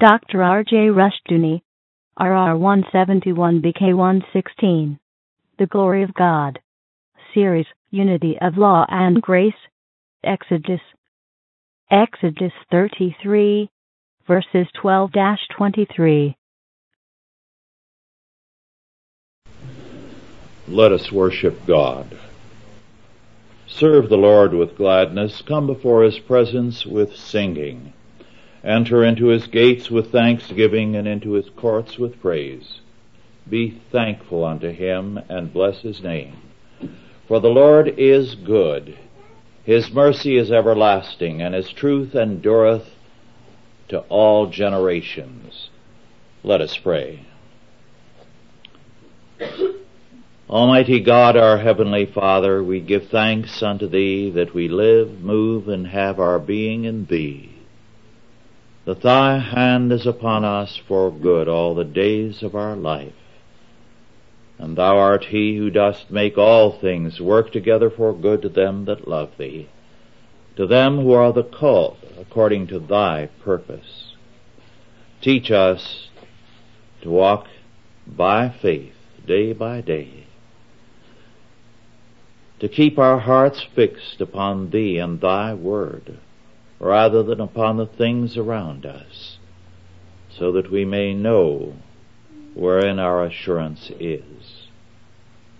Dr. 0.00 0.42
R.J. 0.42 0.88
Rushdoony, 0.88 1.60
RR 2.18 2.56
171 2.56 3.60
BK 3.60 3.94
116. 3.94 4.98
The 5.58 5.66
Glory 5.66 6.02
of 6.04 6.14
God. 6.14 6.58
Series, 7.34 7.66
Unity 7.90 8.38
of 8.40 8.56
Law 8.56 8.86
and 8.88 9.20
Grace. 9.20 9.52
Exodus. 10.24 10.80
Exodus 11.90 12.52
33, 12.70 13.68
verses 14.26 14.66
12 14.80 15.10
23. 15.54 16.36
Let 20.66 20.92
us 20.92 21.12
worship 21.12 21.66
God. 21.66 22.18
Serve 23.66 24.08
the 24.08 24.16
Lord 24.16 24.54
with 24.54 24.78
gladness. 24.78 25.42
Come 25.42 25.66
before 25.66 26.04
His 26.04 26.18
presence 26.18 26.86
with 26.86 27.14
singing. 27.14 27.92
Enter 28.64 29.04
into 29.04 29.26
His 29.28 29.46
gates 29.46 29.90
with 29.90 30.12
thanksgiving 30.12 30.94
and 30.94 31.08
into 31.08 31.32
His 31.32 31.48
courts 31.56 31.98
with 31.98 32.20
praise. 32.20 32.80
Be 33.48 33.80
thankful 33.90 34.44
unto 34.44 34.70
Him 34.70 35.18
and 35.28 35.52
bless 35.52 35.80
His 35.80 36.02
name. 36.02 36.36
For 37.26 37.40
the 37.40 37.48
Lord 37.48 37.88
is 37.96 38.34
good. 38.34 38.98
His 39.64 39.90
mercy 39.90 40.36
is 40.36 40.50
everlasting 40.50 41.40
and 41.40 41.54
His 41.54 41.70
truth 41.72 42.14
endureth 42.14 42.88
to 43.88 44.00
all 44.08 44.46
generations. 44.46 45.70
Let 46.42 46.60
us 46.60 46.76
pray. 46.76 47.26
Almighty 50.48 51.00
God, 51.00 51.36
our 51.36 51.58
Heavenly 51.58 52.06
Father, 52.06 52.62
we 52.62 52.80
give 52.80 53.08
thanks 53.08 53.62
unto 53.62 53.86
Thee 53.86 54.30
that 54.30 54.52
we 54.52 54.68
live, 54.68 55.20
move, 55.20 55.68
and 55.68 55.86
have 55.86 56.18
our 56.18 56.38
being 56.38 56.84
in 56.84 57.06
Thee. 57.06 57.49
That 58.84 59.02
Thy 59.02 59.38
hand 59.38 59.92
is 59.92 60.06
upon 60.06 60.44
us 60.44 60.76
for 60.76 61.10
good 61.10 61.48
all 61.48 61.74
the 61.74 61.84
days 61.84 62.42
of 62.42 62.54
our 62.54 62.76
life. 62.76 63.12
And 64.58 64.76
Thou 64.76 64.96
art 64.96 65.26
He 65.26 65.56
who 65.56 65.70
dost 65.70 66.10
make 66.10 66.36
all 66.36 66.72
things 66.72 67.20
work 67.20 67.52
together 67.52 67.90
for 67.90 68.12
good 68.12 68.42
to 68.42 68.48
them 68.48 68.84
that 68.86 69.08
love 69.08 69.30
Thee, 69.38 69.68
to 70.56 70.66
them 70.66 70.98
who 70.98 71.12
are 71.12 71.32
the 71.32 71.44
called 71.44 71.98
according 72.18 72.66
to 72.68 72.78
Thy 72.78 73.28
purpose. 73.42 74.14
Teach 75.20 75.50
us 75.50 76.08
to 77.02 77.10
walk 77.10 77.46
by 78.06 78.48
faith 78.48 78.94
day 79.26 79.52
by 79.52 79.80
day 79.80 80.24
to 82.60 82.68
keep 82.68 82.98
our 82.98 83.18
hearts 83.18 83.66
fixed 83.74 84.20
upon 84.20 84.70
Thee 84.70 84.98
and 84.98 85.20
Thy 85.20 85.54
Word, 85.54 86.18
rather 86.80 87.22
than 87.22 87.40
upon 87.40 87.76
the 87.76 87.86
things 87.86 88.36
around 88.36 88.84
us, 88.84 89.38
so 90.36 90.50
that 90.52 90.72
we 90.72 90.84
may 90.84 91.14
know 91.14 91.74
wherein 92.54 92.98
our 92.98 93.24
assurance 93.24 93.92
is. 94.00 94.66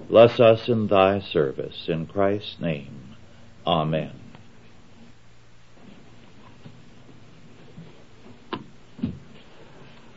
Bless 0.09 0.41
us 0.41 0.69
in 0.69 0.89
Thy 0.89 1.21
service, 1.21 1.85
in 1.87 2.07
Christ's 2.07 2.57
name. 2.61 3.17
Amen. 3.67 4.13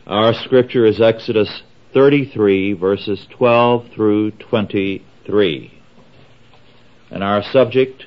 Our 0.06 0.34
scripture 0.34 0.84
is 0.84 1.00
Exodus 1.00 1.62
33 1.92 2.72
verses 2.72 3.26
12 3.30 3.90
through 3.94 4.32
23 4.32 5.74
and 7.10 7.22
our 7.22 7.42
subject, 7.42 8.04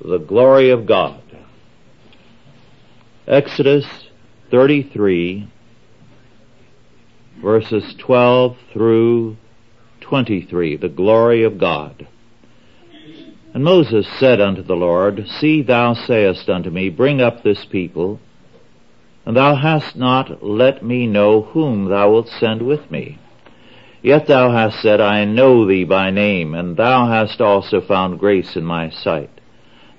the 0.00 0.18
glory 0.18 0.70
of 0.70 0.86
God. 0.86 1.27
Exodus 3.28 3.84
33 4.50 5.46
verses 7.42 7.94
12 7.98 8.56
through 8.72 9.36
23, 10.00 10.78
the 10.78 10.88
glory 10.88 11.44
of 11.44 11.58
God. 11.58 12.08
And 13.52 13.62
Moses 13.62 14.08
said 14.18 14.40
unto 14.40 14.62
the 14.62 14.74
Lord, 14.74 15.28
See, 15.28 15.60
thou 15.60 15.92
sayest 15.92 16.48
unto 16.48 16.70
me, 16.70 16.88
Bring 16.88 17.20
up 17.20 17.42
this 17.42 17.66
people, 17.66 18.18
and 19.26 19.36
thou 19.36 19.56
hast 19.56 19.94
not 19.94 20.42
let 20.42 20.82
me 20.82 21.06
know 21.06 21.42
whom 21.42 21.84
thou 21.84 22.10
wilt 22.10 22.28
send 22.28 22.62
with 22.62 22.90
me. 22.90 23.18
Yet 24.00 24.26
thou 24.26 24.52
hast 24.52 24.80
said, 24.80 25.02
I 25.02 25.26
know 25.26 25.66
thee 25.66 25.84
by 25.84 26.08
name, 26.10 26.54
and 26.54 26.78
thou 26.78 27.06
hast 27.08 27.42
also 27.42 27.82
found 27.82 28.20
grace 28.20 28.56
in 28.56 28.64
my 28.64 28.88
sight. 28.88 29.37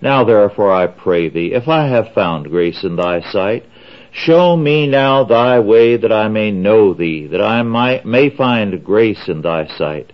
Now 0.02 0.24
therefore 0.24 0.72
I 0.72 0.88
pray 0.88 1.30
thee, 1.30 1.54
if 1.54 1.68
I 1.68 1.88
have 1.88 2.14
found 2.14 2.50
grace 2.50 2.84
in 2.84 2.96
thy 2.96 3.22
sight, 3.32 3.66
show 4.12 4.56
me 4.56 4.88
now 4.88 5.24
thy 5.24 5.60
way 5.60 5.98
that 5.98 6.12
I 6.12 6.28
may 6.30 6.52
know 6.52 6.94
thee, 6.94 7.28
that 7.28 7.42
I 7.42 7.64
might, 7.64 8.06
may 8.06 8.30
find 8.30 8.84
grace 8.84 9.28
in 9.28 9.42
thy 9.42 9.68
sight. 9.68 10.14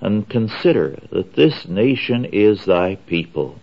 And 0.00 0.28
consider 0.28 0.98
that 1.12 1.34
this 1.34 1.66
nation 1.68 2.24
is 2.26 2.64
thy 2.64 2.96
people. 3.06 3.58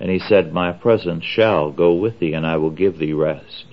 And 0.00 0.10
he 0.10 0.18
said, 0.18 0.52
My 0.52 0.72
presence 0.72 1.24
shall 1.24 1.70
go 1.70 1.92
with 1.92 2.18
thee, 2.18 2.32
and 2.32 2.46
I 2.46 2.56
will 2.56 2.70
give 2.70 2.98
thee 2.98 3.12
rest. 3.12 3.66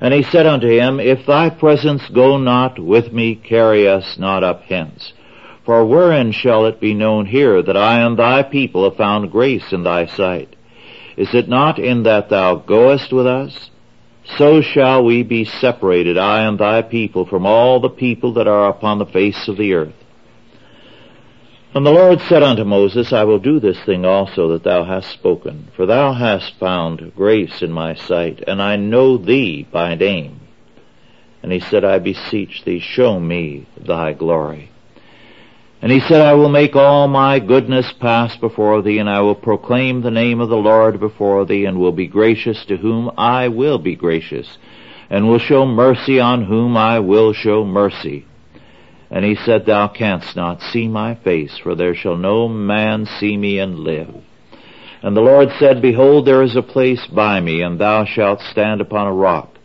And 0.00 0.12
he 0.12 0.22
said 0.22 0.46
unto 0.46 0.68
him, 0.68 1.00
If 1.00 1.26
thy 1.26 1.50
presence 1.50 2.08
go 2.10 2.36
not 2.36 2.78
with 2.78 3.12
me, 3.12 3.34
carry 3.34 3.88
us 3.88 4.16
not 4.18 4.44
up 4.44 4.62
hence. 4.62 5.13
For 5.64 5.84
wherein 5.84 6.32
shall 6.32 6.66
it 6.66 6.78
be 6.78 6.92
known 6.92 7.26
here 7.26 7.62
that 7.62 7.76
I 7.76 8.00
and 8.00 8.18
thy 8.18 8.42
people 8.42 8.84
have 8.84 8.96
found 8.96 9.32
grace 9.32 9.72
in 9.72 9.82
thy 9.82 10.06
sight? 10.06 10.54
Is 11.16 11.32
it 11.34 11.48
not 11.48 11.78
in 11.78 12.02
that 12.02 12.28
thou 12.28 12.56
goest 12.56 13.12
with 13.12 13.26
us? 13.26 13.70
So 14.36 14.60
shall 14.60 15.04
we 15.04 15.22
be 15.22 15.44
separated, 15.44 16.18
I 16.18 16.42
and 16.42 16.58
thy 16.58 16.82
people, 16.82 17.24
from 17.26 17.46
all 17.46 17.80
the 17.80 17.90
people 17.90 18.34
that 18.34 18.48
are 18.48 18.68
upon 18.68 18.98
the 18.98 19.06
face 19.06 19.48
of 19.48 19.56
the 19.56 19.74
earth. 19.74 19.94
And 21.74 21.84
the 21.84 21.90
Lord 21.90 22.20
said 22.20 22.42
unto 22.42 22.64
Moses, 22.64 23.12
I 23.12 23.24
will 23.24 23.38
do 23.38 23.58
this 23.58 23.78
thing 23.80 24.04
also 24.04 24.48
that 24.52 24.64
thou 24.64 24.84
hast 24.84 25.10
spoken, 25.10 25.68
for 25.74 25.86
thou 25.86 26.12
hast 26.12 26.54
found 26.58 27.14
grace 27.16 27.62
in 27.62 27.72
my 27.72 27.94
sight, 27.94 28.44
and 28.46 28.62
I 28.62 28.76
know 28.76 29.16
thee 29.16 29.66
by 29.70 29.94
name. 29.94 30.40
And 31.42 31.52
he 31.52 31.60
said, 31.60 31.84
I 31.84 31.98
beseech 31.98 32.64
thee, 32.64 32.80
show 32.80 33.18
me 33.18 33.66
thy 33.76 34.12
glory. 34.12 34.70
And 35.84 35.92
he 35.92 36.00
said, 36.00 36.22
I 36.22 36.32
will 36.32 36.48
make 36.48 36.76
all 36.76 37.08
my 37.08 37.38
goodness 37.38 37.92
pass 38.00 38.34
before 38.38 38.80
thee, 38.80 39.00
and 39.00 39.10
I 39.10 39.20
will 39.20 39.34
proclaim 39.34 40.00
the 40.00 40.10
name 40.10 40.40
of 40.40 40.48
the 40.48 40.56
Lord 40.56 40.98
before 40.98 41.44
thee, 41.44 41.66
and 41.66 41.78
will 41.78 41.92
be 41.92 42.06
gracious 42.06 42.64
to 42.64 42.78
whom 42.78 43.10
I 43.18 43.48
will 43.48 43.76
be 43.76 43.94
gracious, 43.94 44.56
and 45.10 45.28
will 45.28 45.38
show 45.38 45.66
mercy 45.66 46.18
on 46.20 46.46
whom 46.46 46.74
I 46.74 47.00
will 47.00 47.34
show 47.34 47.66
mercy. 47.66 48.24
And 49.10 49.26
he 49.26 49.34
said, 49.34 49.66
Thou 49.66 49.88
canst 49.88 50.34
not 50.36 50.62
see 50.62 50.88
my 50.88 51.16
face, 51.16 51.58
for 51.58 51.74
there 51.74 51.94
shall 51.94 52.16
no 52.16 52.48
man 52.48 53.04
see 53.04 53.36
me 53.36 53.58
and 53.58 53.80
live. 53.80 54.08
And 55.02 55.14
the 55.14 55.20
Lord 55.20 55.50
said, 55.58 55.82
Behold, 55.82 56.24
there 56.24 56.42
is 56.42 56.56
a 56.56 56.62
place 56.62 57.06
by 57.08 57.42
me, 57.42 57.60
and 57.60 57.78
thou 57.78 58.06
shalt 58.06 58.40
stand 58.40 58.80
upon 58.80 59.06
a 59.06 59.12
rock. 59.12 59.58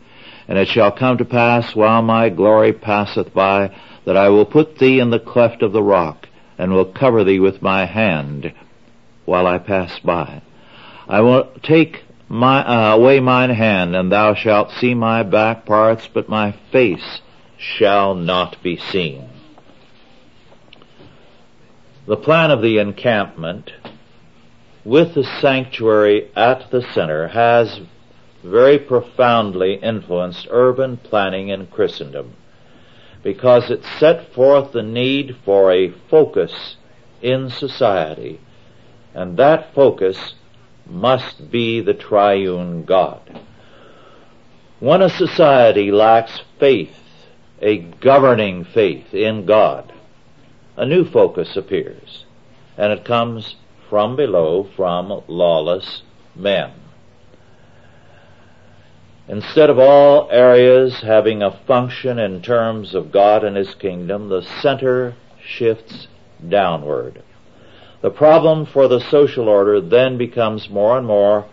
And 0.50 0.58
it 0.58 0.68
shall 0.68 0.92
come 0.92 1.18
to 1.20 1.24
pass, 1.24 1.74
while 1.74 2.02
my 2.02 2.28
glory 2.28 2.74
passeth 2.74 3.34
by, 3.34 3.74
that 4.06 4.18
I 4.18 4.30
will 4.30 4.46
put 4.46 4.78
thee 4.78 5.00
in 5.00 5.10
the 5.10 5.20
cleft 5.20 5.62
of 5.62 5.72
the 5.72 5.84
rock, 5.84 6.28
and 6.58 6.74
will 6.74 6.86
cover 6.86 7.24
thee 7.24 7.40
with 7.40 7.62
my 7.62 7.86
hand, 7.86 8.54
while 9.26 9.48
I 9.48 9.58
pass 9.58 10.00
by. 10.00 10.42
I 11.08 11.22
will 11.22 11.52
take 11.64 12.04
my, 12.28 12.60
uh, 12.64 12.96
away 12.96 13.20
mine 13.20 13.50
hand, 13.50 13.96
and 13.96 14.12
thou 14.12 14.36
shalt 14.36 14.72
see 14.72 14.94
my 14.94 15.24
back 15.24 15.66
parts, 15.66 16.08
but 16.14 16.30
my 16.30 16.54
face 16.72 17.22
shall 17.58 18.16
not 18.16 18.62
be 18.62 18.78
seen. 18.78 19.30
The 22.06 22.18
plan 22.18 22.52
of 22.52 22.62
the 22.62 22.80
encampment 22.80 23.72
with 24.84 25.14
the 25.14 25.24
sanctuary 25.24 26.32
at 26.36 26.72
the 26.72 26.82
center 26.94 27.28
has 27.28 27.82
very 28.44 28.80
profoundly 28.80 29.76
influenced 29.76 30.48
urban 30.50 30.98
planning 30.98 31.50
in 31.50 31.68
Christendom 31.68 32.34
because 33.24 33.70
it 33.70 33.84
set 34.00 34.34
forth 34.34 34.72
the 34.72 34.84
need 34.84 35.36
for 35.44 35.72
a 35.72 35.92
focus 36.10 36.78
in 37.22 37.50
society 37.50 38.40
and 39.14 39.38
that 39.38 39.74
focus 39.74 40.34
must 40.86 41.52
be 41.52 41.82
the 41.82 41.94
triune 41.94 42.84
God. 42.84 43.42
When 44.80 45.02
a 45.02 45.10
society 45.10 45.92
lacks 45.92 46.42
faith, 46.60 46.96
a 47.62 47.78
governing 47.78 48.64
faith 48.64 49.14
in 49.14 49.46
God, 49.46 49.92
a 50.78 50.86
new 50.86 51.04
focus 51.04 51.58
appears, 51.58 52.26
and 52.78 52.94
it 52.94 53.04
comes 53.04 53.56
from 53.90 54.16
below, 54.16 54.70
from 54.76 55.24
lawless 55.28 56.04
men. 56.36 56.72
Instead 59.30 59.70
of 59.70 59.78
all 59.78 60.28
areas 60.32 61.02
having 61.02 61.44
a 61.44 61.52
function 61.68 62.18
in 62.18 62.42
terms 62.42 62.96
of 62.96 63.12
God 63.12 63.44
and 63.44 63.56
His 63.56 63.76
kingdom, 63.76 64.28
the 64.28 64.42
center 64.62 65.16
shifts 65.40 66.08
downward. 66.48 67.22
The 68.02 68.10
problem 68.10 68.66
for 68.66 68.88
the 68.88 69.00
social 69.00 69.48
order 69.48 69.80
then 69.80 70.18
becomes 70.18 70.68
more 70.70 70.98
and 70.98 71.06
more 71.06 71.46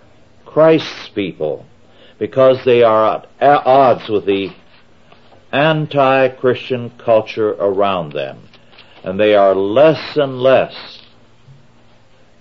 Christ's 0.47 1.11
people, 1.11 1.67
because 2.19 2.65
they 2.65 2.83
are 2.83 3.27
at 3.41 3.67
odds 3.67 4.09
with 4.09 4.25
the 4.25 4.55
anti-Christian 5.53 6.93
culture 6.97 7.51
around 7.51 8.13
them. 8.13 8.49
And 9.05 9.21
they 9.21 9.35
are 9.35 9.55
less 9.55 10.17
and 10.17 10.41
less 10.41 11.03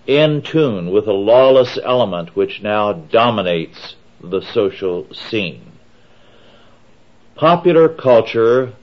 in 0.07 0.43
tune 0.43 0.91
with 0.91 1.05
the 1.05 1.13
lawless 1.13 1.77
element 1.83 2.37
which 2.37 2.61
now 2.61 2.93
dominates 2.93 3.95
the 4.21 4.41
social 4.41 5.13
scene. 5.13 5.71
Popular 7.35 7.89
culture 7.89 8.73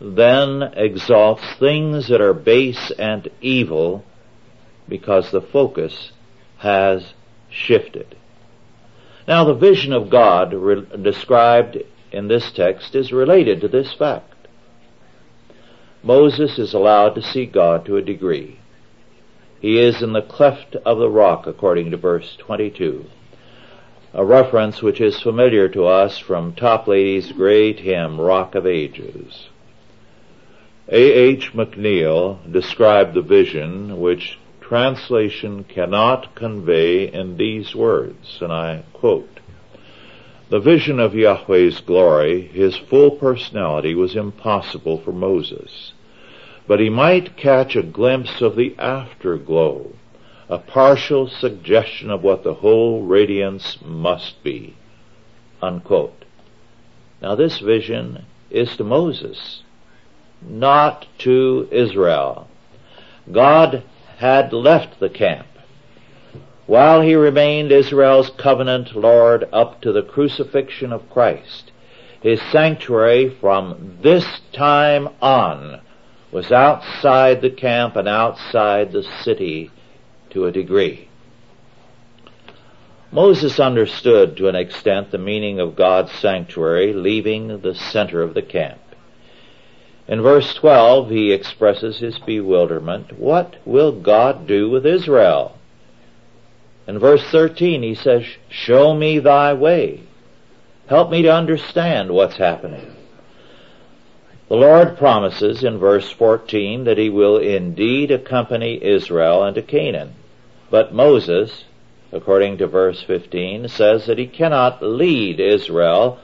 then 0.00 0.62
exalts 0.74 1.44
things 1.58 2.08
that 2.08 2.20
are 2.20 2.34
base 2.34 2.90
and 2.98 3.28
evil 3.40 4.04
because 4.88 5.30
the 5.30 5.40
focus 5.40 6.12
has 6.58 7.14
shifted. 7.48 8.16
Now 9.28 9.44
the 9.44 9.54
vision 9.54 9.92
of 9.92 10.10
God 10.10 10.52
re- 10.52 10.86
described 11.00 11.78
in 12.10 12.28
this 12.28 12.50
text 12.52 12.94
is 12.94 13.12
related 13.12 13.60
to 13.60 13.68
this 13.68 13.92
fact. 13.92 14.48
Moses 16.02 16.58
is 16.58 16.74
allowed 16.74 17.14
to 17.14 17.22
see 17.22 17.46
God 17.46 17.86
to 17.86 17.96
a 17.96 18.02
degree. 18.02 18.58
He 19.60 19.78
is 19.78 20.02
in 20.02 20.12
the 20.12 20.22
cleft 20.22 20.74
of 20.74 20.98
the 20.98 21.08
rock 21.08 21.46
according 21.46 21.92
to 21.92 21.96
verse 21.96 22.36
22. 22.40 23.06
A 24.14 24.22
reference 24.22 24.82
which 24.82 25.00
is 25.00 25.22
familiar 25.22 25.70
to 25.70 25.86
us 25.86 26.18
from 26.18 26.52
Toplady's 26.52 27.32
great 27.32 27.80
hymn, 27.80 28.20
Rock 28.20 28.54
of 28.54 28.66
Ages. 28.66 29.48
A. 30.90 31.00
H. 31.00 31.54
McNeile 31.54 32.52
described 32.52 33.14
the 33.14 33.22
vision 33.22 33.98
which 34.02 34.38
translation 34.60 35.64
cannot 35.64 36.34
convey 36.34 37.10
in 37.10 37.38
these 37.38 37.74
words, 37.74 38.36
and 38.42 38.52
I 38.52 38.82
quote, 38.92 39.40
The 40.50 40.60
vision 40.60 41.00
of 41.00 41.14
Yahweh's 41.14 41.80
glory, 41.80 42.42
his 42.42 42.76
full 42.76 43.12
personality, 43.12 43.94
was 43.94 44.14
impossible 44.14 44.98
for 44.98 45.12
Moses, 45.12 45.94
but 46.66 46.80
he 46.80 46.90
might 46.90 47.38
catch 47.38 47.76
a 47.76 47.82
glimpse 47.82 48.42
of 48.42 48.56
the 48.56 48.74
afterglow, 48.78 49.92
a 50.52 50.58
partial 50.58 51.26
suggestion 51.26 52.10
of 52.10 52.22
what 52.22 52.44
the 52.44 52.52
whole 52.52 53.00
radiance 53.00 53.78
must 53.82 54.42
be. 54.42 54.76
Unquote. 55.62 56.26
Now 57.22 57.34
this 57.34 57.58
vision 57.58 58.26
is 58.50 58.76
to 58.76 58.84
Moses 58.84 59.62
not 60.46 61.06
to 61.20 61.66
Israel. 61.72 62.48
God 63.30 63.82
had 64.18 64.52
left 64.52 65.00
the 65.00 65.08
camp. 65.08 65.46
While 66.66 67.00
he 67.00 67.14
remained 67.14 67.72
Israel's 67.72 68.28
covenant 68.28 68.94
Lord 68.94 69.48
up 69.54 69.80
to 69.80 69.90
the 69.90 70.02
crucifixion 70.02 70.92
of 70.92 71.08
Christ, 71.08 71.72
his 72.20 72.42
sanctuary 72.52 73.30
from 73.40 73.96
this 74.02 74.42
time 74.52 75.08
on 75.22 75.80
was 76.30 76.52
outside 76.52 77.40
the 77.40 77.50
camp 77.50 77.96
and 77.96 78.06
outside 78.06 78.92
the 78.92 79.04
city 79.22 79.70
to 80.32 80.46
a 80.46 80.52
degree. 80.52 81.08
Moses 83.10 83.60
understood 83.60 84.36
to 84.36 84.48
an 84.48 84.56
extent 84.56 85.10
the 85.10 85.18
meaning 85.18 85.60
of 85.60 85.76
God's 85.76 86.12
sanctuary 86.12 86.92
leaving 86.94 87.60
the 87.60 87.74
center 87.74 88.22
of 88.22 88.34
the 88.34 88.42
camp. 88.42 88.80
In 90.08 90.22
verse 90.22 90.54
12, 90.54 91.10
he 91.10 91.32
expresses 91.32 91.98
his 91.98 92.18
bewilderment. 92.18 93.18
What 93.18 93.56
will 93.66 93.92
God 93.92 94.46
do 94.46 94.68
with 94.70 94.86
Israel? 94.86 95.58
In 96.86 96.98
verse 96.98 97.22
13, 97.30 97.82
he 97.82 97.94
says, 97.94 98.24
Show 98.48 98.94
me 98.94 99.18
thy 99.18 99.52
way. 99.52 100.02
Help 100.88 101.10
me 101.10 101.22
to 101.22 101.32
understand 101.32 102.10
what's 102.10 102.36
happening. 102.36 102.96
The 104.48 104.56
Lord 104.56 104.98
promises 104.98 105.64
in 105.64 105.78
verse 105.78 106.10
14 106.10 106.84
that 106.84 106.98
he 106.98 107.08
will 107.08 107.38
indeed 107.38 108.10
accompany 108.10 108.82
Israel 108.82 109.44
into 109.44 109.62
Canaan. 109.62 110.14
But 110.72 110.94
Moses, 110.94 111.66
according 112.12 112.56
to 112.56 112.66
verse 112.66 113.02
15, 113.02 113.68
says 113.68 114.06
that 114.06 114.16
he 114.16 114.26
cannot 114.26 114.82
lead 114.82 115.38
Israel 115.38 116.18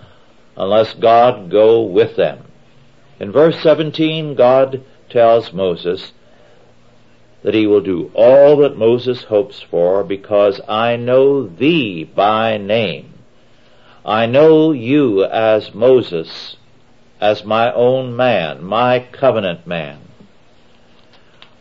unless 0.56 0.94
God 0.94 1.50
go 1.50 1.82
with 1.82 2.16
them. 2.16 2.44
In 3.20 3.30
verse 3.30 3.60
17, 3.60 4.34
God 4.36 4.82
tells 5.10 5.52
Moses 5.52 6.14
that 7.42 7.52
he 7.52 7.66
will 7.66 7.82
do 7.82 8.10
all 8.14 8.56
that 8.56 8.78
Moses 8.78 9.24
hopes 9.24 9.60
for 9.60 10.02
because 10.02 10.62
I 10.66 10.96
know 10.96 11.46
thee 11.46 12.04
by 12.04 12.56
name. 12.56 13.18
I 14.02 14.24
know 14.24 14.72
you 14.72 15.24
as 15.24 15.74
Moses, 15.74 16.56
as 17.20 17.44
my 17.44 17.70
own 17.74 18.16
man, 18.16 18.64
my 18.64 19.00
covenant 19.12 19.66
man. 19.66 20.07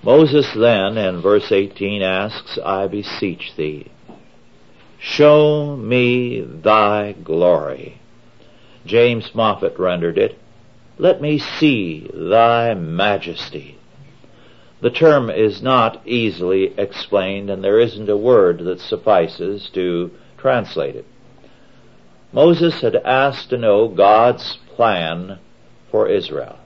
Moses 0.04 0.52
then, 0.54 0.98
in 0.98 1.22
verse 1.22 1.52
18, 1.52 2.02
asks, 2.02 2.58
I 2.64 2.88
beseech 2.88 3.56
thee, 3.56 3.88
show 5.00 5.76
me 5.76 6.42
thy 6.42 7.14
glory. 7.14 8.00
James 8.86 9.34
Moffatt 9.36 9.78
rendered 9.78 10.18
it, 10.18 10.38
let 10.98 11.22
me 11.22 11.38
see 11.38 12.10
thy 12.14 12.74
majesty. 12.74 13.78
The 14.80 14.90
term 14.90 15.30
is 15.30 15.62
not 15.62 16.02
easily 16.06 16.74
explained 16.78 17.50
and 17.50 17.64
there 17.64 17.80
isn't 17.80 18.10
a 18.10 18.18
word 18.18 18.60
that 18.60 18.80
suffices 18.80 19.70
to 19.74 20.12
translate 20.38 20.96
it. 20.96 21.06
Moses 22.32 22.82
had 22.82 22.96
asked 22.98 23.50
to 23.50 23.58
know 23.58 23.88
God's 23.88 24.58
plan 24.76 25.40
for 25.90 26.08
Israel. 26.08 26.58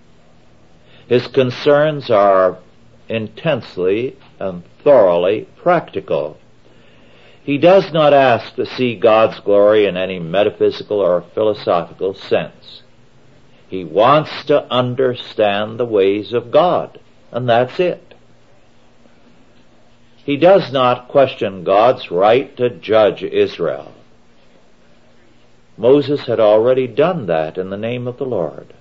His 1.07 1.27
concerns 1.27 2.09
are 2.09 2.57
intensely 3.11 4.17
and 4.39 4.63
thoroughly 4.83 5.47
practical. 5.57 6.37
He 7.43 7.57
does 7.57 7.91
not 7.91 8.13
ask 8.13 8.55
to 8.55 8.65
see 8.65 8.95
God's 8.95 9.39
glory 9.41 9.85
in 9.85 9.97
any 9.97 10.19
metaphysical 10.19 10.99
or 10.99 11.25
philosophical 11.33 12.13
sense. 12.13 12.83
He 13.67 13.83
wants 13.83 14.45
to 14.45 14.63
understand 14.71 15.77
the 15.77 15.85
ways 15.85 16.33
of 16.33 16.51
God, 16.51 16.99
and 17.31 17.49
that's 17.49 17.79
it. 17.79 18.13
He 20.23 20.37
does 20.37 20.71
not 20.71 21.07
question 21.07 21.63
God's 21.63 22.11
right 22.11 22.55
to 22.57 22.69
judge 22.69 23.23
Israel. 23.23 23.91
Moses 25.77 26.21
had 26.27 26.39
already 26.39 26.87
done 26.87 27.25
that 27.25 27.57
in 27.57 27.69
the 27.71 27.77
name 27.77 28.07
of 28.07 28.17
the 28.17 28.25
Lord. 28.25 28.73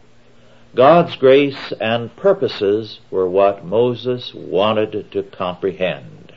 God's 0.75 1.17
grace 1.17 1.73
and 1.81 2.15
purposes 2.15 3.01
were 3.11 3.29
what 3.29 3.65
Moses 3.65 4.33
wanted 4.33 5.11
to 5.11 5.23
comprehend. 5.25 6.33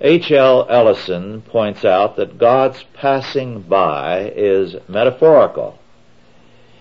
H. 0.00 0.30
L. 0.30 0.66
Ellison 0.70 1.42
points 1.42 1.84
out 1.84 2.16
that 2.16 2.38
God's 2.38 2.84
passing 2.94 3.62
by 3.62 4.32
is 4.34 4.76
metaphorical. 4.88 5.78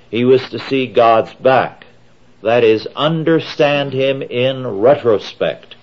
He 0.09 0.23
was 0.23 0.49
to 0.49 0.59
see 0.59 0.87
God's 0.87 1.33
back. 1.33 1.85
That 2.41 2.63
is, 2.63 2.87
understand 2.95 3.93
Him 3.93 4.21
in 4.21 4.65
retrospect, 4.65 5.75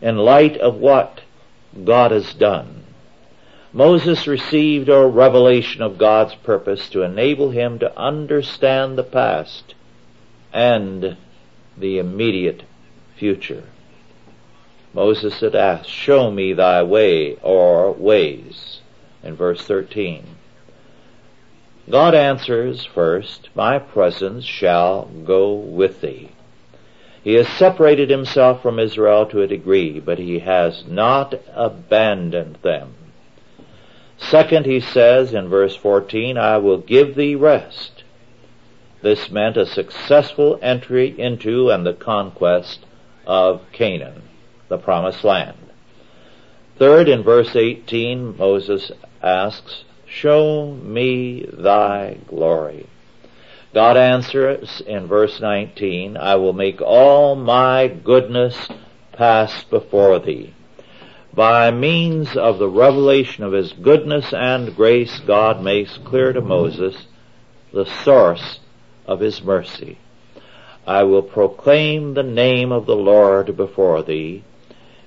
in 0.00 0.18
light 0.18 0.56
of 0.58 0.76
what 0.76 1.22
God 1.84 2.12
has 2.12 2.34
done. 2.34 2.83
Moses 3.76 4.28
received 4.28 4.88
a 4.88 5.04
revelation 5.04 5.82
of 5.82 5.98
God's 5.98 6.36
purpose 6.36 6.88
to 6.90 7.02
enable 7.02 7.50
him 7.50 7.80
to 7.80 7.98
understand 7.98 8.96
the 8.96 9.02
past 9.02 9.74
and 10.52 11.16
the 11.76 11.98
immediate 11.98 12.62
future. 13.16 13.64
Moses 14.92 15.40
had 15.40 15.56
asked, 15.56 15.90
show 15.90 16.30
me 16.30 16.52
thy 16.52 16.84
way 16.84 17.34
or 17.42 17.90
ways 17.90 18.78
in 19.24 19.34
verse 19.34 19.60
13. 19.66 20.24
God 21.90 22.14
answers 22.14 22.84
first, 22.84 23.48
my 23.56 23.80
presence 23.80 24.44
shall 24.44 25.06
go 25.06 25.52
with 25.52 26.00
thee. 26.00 26.30
He 27.24 27.34
has 27.34 27.48
separated 27.48 28.08
himself 28.08 28.62
from 28.62 28.78
Israel 28.78 29.26
to 29.26 29.42
a 29.42 29.48
degree, 29.48 29.98
but 29.98 30.18
he 30.18 30.38
has 30.38 30.84
not 30.86 31.34
abandoned 31.56 32.58
them. 32.62 32.93
Second, 34.18 34.66
he 34.66 34.80
says 34.80 35.34
in 35.34 35.48
verse 35.48 35.76
14, 35.76 36.38
I 36.38 36.58
will 36.58 36.78
give 36.78 37.14
thee 37.14 37.34
rest. 37.34 38.04
This 39.02 39.30
meant 39.30 39.56
a 39.56 39.66
successful 39.66 40.58
entry 40.62 41.14
into 41.18 41.70
and 41.70 41.84
the 41.84 41.92
conquest 41.92 42.86
of 43.26 43.60
Canaan, 43.72 44.22
the 44.68 44.78
promised 44.78 45.24
land. 45.24 45.58
Third, 46.78 47.08
in 47.08 47.22
verse 47.22 47.54
18, 47.54 48.36
Moses 48.36 48.90
asks, 49.22 49.84
Show 50.06 50.74
me 50.82 51.46
thy 51.52 52.18
glory. 52.28 52.86
God 53.74 53.96
answers 53.96 54.80
in 54.86 55.06
verse 55.06 55.40
19, 55.40 56.16
I 56.16 56.36
will 56.36 56.52
make 56.52 56.80
all 56.80 57.34
my 57.34 57.88
goodness 57.88 58.68
pass 59.12 59.64
before 59.64 60.18
thee. 60.20 60.54
By 61.34 61.70
means 61.72 62.36
of 62.36 62.58
the 62.58 62.68
revelation 62.68 63.42
of 63.42 63.52
His 63.52 63.72
goodness 63.72 64.32
and 64.32 64.76
grace, 64.76 65.20
God 65.26 65.62
makes 65.62 65.98
clear 65.98 66.32
to 66.32 66.40
Moses 66.40 67.06
the 67.72 67.86
source 67.86 68.60
of 69.06 69.18
His 69.20 69.42
mercy. 69.42 69.98
I 70.86 71.02
will 71.02 71.22
proclaim 71.22 72.14
the 72.14 72.22
name 72.22 72.70
of 72.70 72.86
the 72.86 72.96
Lord 72.96 73.56
before 73.56 74.02
thee 74.02 74.44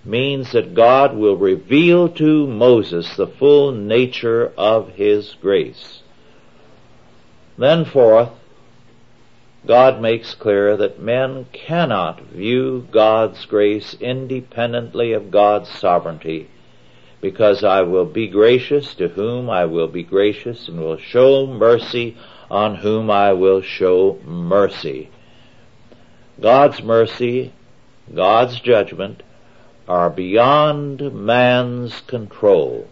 means 0.03 0.51
that 0.53 0.73
God 0.73 1.15
will 1.15 1.35
reveal 1.35 2.09
to 2.09 2.47
Moses 2.47 3.15
the 3.15 3.27
full 3.27 3.71
nature 3.71 4.51
of 4.57 4.89
His 4.89 5.35
grace. 5.41 6.01
Then 7.57 7.85
fourth, 7.85 8.29
God 9.67 10.01
makes 10.01 10.33
clear 10.33 10.77
that 10.77 11.01
men 11.01 11.45
cannot 11.51 12.21
view 12.21 12.87
God's 12.89 13.45
grace 13.45 13.95
independently 13.99 15.11
of 15.11 15.29
God's 15.29 15.69
sovereignty, 15.69 16.49
because 17.19 17.65
I 17.65 17.81
will 17.81 18.05
be 18.05 18.27
gracious 18.27 18.95
to 18.95 19.09
whom 19.09 19.49
I 19.49 19.65
will 19.65 19.89
be 19.89 20.03
gracious 20.03 20.69
and 20.69 20.79
will 20.79 20.97
show 20.97 21.45
mercy 21.45 22.17
on 22.49 22.75
whom 22.75 23.11
I 23.11 23.33
will 23.33 23.61
show 23.61 24.19
mercy. 24.23 25.09
God's 26.39 26.81
mercy, 26.81 27.51
God's 28.13 28.61
judgment, 28.61 29.21
are 29.85 30.09
beyond 30.09 31.13
man's 31.13 31.99
control. 32.01 32.87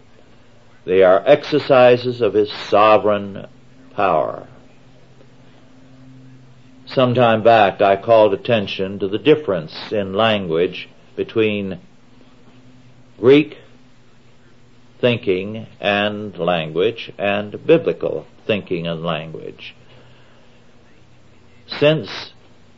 They 0.84 1.02
are 1.02 1.22
exercises 1.26 2.20
of 2.20 2.34
his 2.34 2.52
sovereign 2.52 3.46
power. 3.94 4.46
Some 6.96 7.12
time 7.12 7.42
back 7.42 7.82
I 7.82 7.96
called 7.96 8.32
attention 8.32 8.98
to 9.00 9.06
the 9.06 9.18
difference 9.18 9.92
in 9.92 10.14
language 10.14 10.88
between 11.14 11.78
Greek 13.20 13.58
thinking 14.98 15.66
and 15.78 16.38
language 16.38 17.12
and 17.18 17.66
biblical 17.66 18.26
thinking 18.46 18.86
and 18.86 19.04
language. 19.04 19.76
Since 21.66 22.32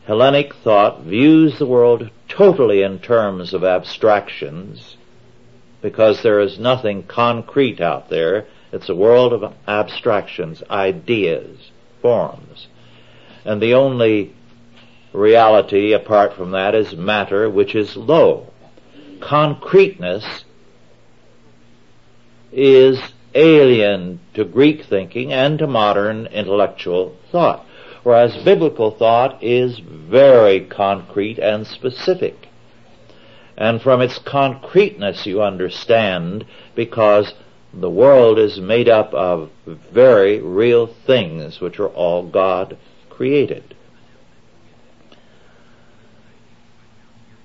Hellenic 0.05 0.53
thought 0.53 1.03
views 1.03 1.57
the 1.57 1.65
world 1.65 2.11
totally 2.27 2.81
in 2.81 2.99
terms 2.99 3.53
of 3.53 3.63
abstractions 3.63 4.97
because 5.81 6.23
there 6.23 6.41
is 6.41 6.59
nothing 6.59 7.03
concrete 7.03 7.79
out 7.79 8.09
there. 8.09 8.47
It's 8.73 8.89
a 8.89 8.95
world 8.95 9.31
of 9.31 9.53
abstractions, 9.65 10.61
ideas, 10.69 11.71
forms. 12.01 12.67
And 13.49 13.59
the 13.59 13.73
only 13.73 14.35
reality 15.11 15.91
apart 15.91 16.33
from 16.33 16.51
that 16.51 16.75
is 16.75 16.95
matter 16.95 17.49
which 17.49 17.73
is 17.73 17.97
low. 17.97 18.53
Concreteness 19.19 20.45
is 22.51 23.01
alien 23.33 24.19
to 24.35 24.45
Greek 24.45 24.85
thinking 24.85 25.33
and 25.33 25.57
to 25.57 25.65
modern 25.65 26.27
intellectual 26.27 27.15
thought 27.31 27.65
whereas 28.03 28.37
biblical 28.43 28.91
thought 28.91 29.43
is 29.43 29.79
very 29.79 30.61
concrete 30.61 31.39
and 31.39 31.65
specific. 31.65 32.47
And 33.57 33.81
from 33.81 33.99
its 33.99 34.19
concreteness 34.19 35.25
you 35.25 35.41
understand 35.41 36.45
because 36.75 37.33
the 37.73 37.89
world 37.89 38.39
is 38.39 38.59
made 38.59 38.89
up 38.89 39.11
of 39.13 39.49
very 39.65 40.39
real 40.39 40.87
things 40.87 41.59
which 41.59 41.79
are 41.79 41.89
all 41.89 42.23
God 42.23 42.77
created. 43.19 43.75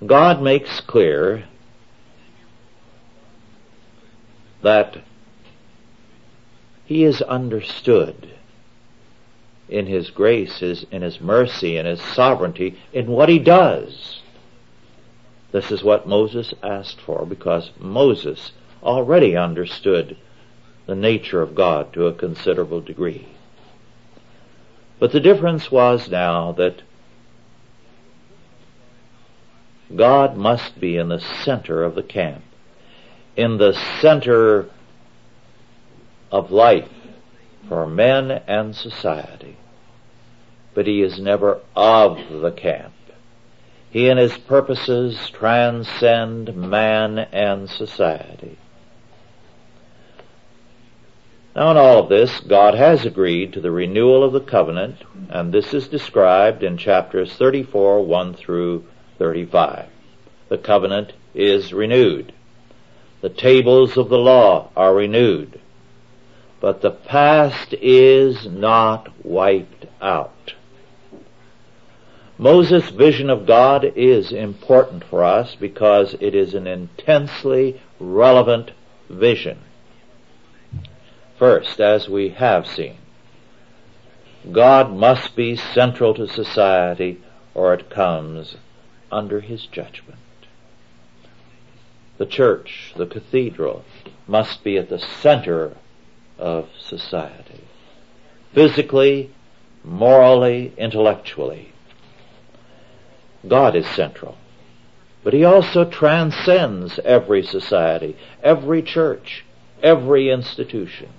God 0.05 0.41
makes 0.41 0.79
clear 0.79 1.43
that 4.61 4.99
He 6.85 7.03
is 7.03 7.21
understood 7.23 8.29
in 9.67 9.85
His 9.85 10.11
grace, 10.11 10.61
in 10.61 11.01
His 11.01 11.19
mercy, 11.19 11.75
in 11.75 11.85
His 11.85 12.01
sovereignty, 12.01 12.79
in 12.93 13.07
what 13.07 13.27
He 13.27 13.37
does. 13.37 14.21
This 15.51 15.71
is 15.71 15.83
what 15.83 16.07
Moses 16.07 16.53
asked 16.63 17.01
for 17.01 17.25
because 17.25 17.71
Moses 17.77 18.53
already 18.81 19.35
understood 19.35 20.15
the 20.85 20.95
nature 20.95 21.41
of 21.41 21.53
God 21.53 21.91
to 21.91 22.07
a 22.07 22.13
considerable 22.13 22.79
degree. 22.79 23.27
But 24.99 25.11
the 25.11 25.19
difference 25.19 25.71
was 25.71 26.09
now 26.09 26.53
that 26.53 26.81
God 29.95 30.35
must 30.35 30.79
be 30.79 30.97
in 30.97 31.09
the 31.09 31.19
center 31.19 31.83
of 31.83 31.95
the 31.95 32.03
camp, 32.03 32.43
in 33.35 33.57
the 33.57 33.73
center 34.01 34.69
of 36.31 36.51
life, 36.51 36.89
for 37.67 37.85
men 37.87 38.31
and 38.47 38.75
society. 38.75 39.57
But 40.73 40.87
he 40.87 41.01
is 41.01 41.19
never 41.19 41.61
of 41.75 42.17
the 42.29 42.51
camp. 42.51 42.93
He 43.89 44.09
and 44.09 44.19
his 44.19 44.37
purposes 44.37 45.29
transcend 45.29 46.55
man 46.55 47.17
and 47.17 47.69
society. 47.69 48.57
Now 51.55 51.71
in 51.71 51.77
all 51.77 51.99
of 51.99 52.09
this, 52.09 52.41
God 52.41 52.75
has 52.75 53.05
agreed 53.05 53.53
to 53.53 53.61
the 53.61 53.71
renewal 53.71 54.23
of 54.23 54.33
the 54.33 54.41
covenant, 54.41 55.03
and 55.29 55.53
this 55.53 55.73
is 55.73 55.87
described 55.87 56.63
in 56.63 56.77
chapters 56.77 57.33
34, 57.33 58.05
1 58.05 58.33
through 58.33 58.85
35. 59.17 59.87
The 60.49 60.57
covenant 60.57 61.13
is 61.33 61.73
renewed. 61.73 62.33
The 63.21 63.29
tables 63.29 63.97
of 63.97 64.09
the 64.09 64.17
law 64.17 64.69
are 64.75 64.93
renewed 64.93 65.59
but 66.65 66.81
the 66.81 66.89
past 66.89 67.75
is 67.79 68.47
not 68.47 69.07
wiped 69.23 69.85
out. 70.01 70.55
Moses' 72.39 72.89
vision 72.89 73.29
of 73.29 73.45
God 73.45 73.85
is 73.95 74.31
important 74.31 75.03
for 75.03 75.23
us 75.23 75.53
because 75.53 76.15
it 76.19 76.33
is 76.33 76.55
an 76.55 76.65
intensely 76.65 77.79
relevant 77.99 78.71
vision. 79.09 79.59
First, 81.37 81.81
as 81.81 82.07
we 82.07 82.29
have 82.29 82.65
seen, 82.65 82.97
God 84.51 84.93
must 84.93 85.35
be 85.35 85.55
central 85.55 86.13
to 86.13 86.27
society 86.27 87.21
or 87.53 87.73
it 87.73 87.89
comes 87.89 88.55
under 89.11 89.41
his 89.41 89.65
judgment. 89.65 90.19
The 92.17 92.25
church, 92.25 92.93
the 92.95 93.05
cathedral, 93.05 93.83
must 94.27 94.63
be 94.63 94.77
at 94.77 94.89
the 94.89 94.99
center 94.99 95.75
of 96.37 96.69
society. 96.79 97.63
Physically, 98.53 99.31
morally, 99.83 100.73
intellectually. 100.77 101.73
God 103.47 103.75
is 103.75 103.85
central. 103.87 104.37
But 105.23 105.33
He 105.33 105.43
also 105.43 105.85
transcends 105.85 106.99
every 106.99 107.43
society, 107.43 108.15
every 108.43 108.81
church, 108.81 109.43
every 109.83 110.29
institution. 110.29 111.09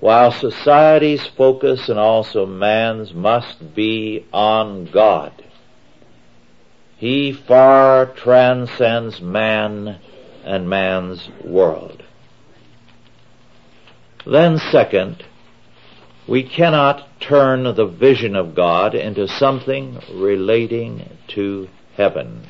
While 0.00 0.32
society's 0.32 1.26
focus 1.26 1.90
and 1.90 1.98
also 1.98 2.46
man's 2.46 3.12
must 3.12 3.74
be 3.74 4.26
on 4.32 4.86
God, 4.86 5.32
He 6.96 7.32
far 7.32 8.06
transcends 8.06 9.20
man 9.20 9.98
and 10.42 10.68
man's 10.68 11.28
world. 11.44 12.02
Then 14.26 14.58
second, 14.58 15.24
we 16.26 16.44
cannot 16.44 17.20
turn 17.20 17.64
the 17.64 17.86
vision 17.86 18.36
of 18.36 18.54
God 18.54 18.94
into 18.94 19.28
something 19.28 20.00
relating 20.12 21.10
to 21.28 21.68
heaven. 21.96 22.46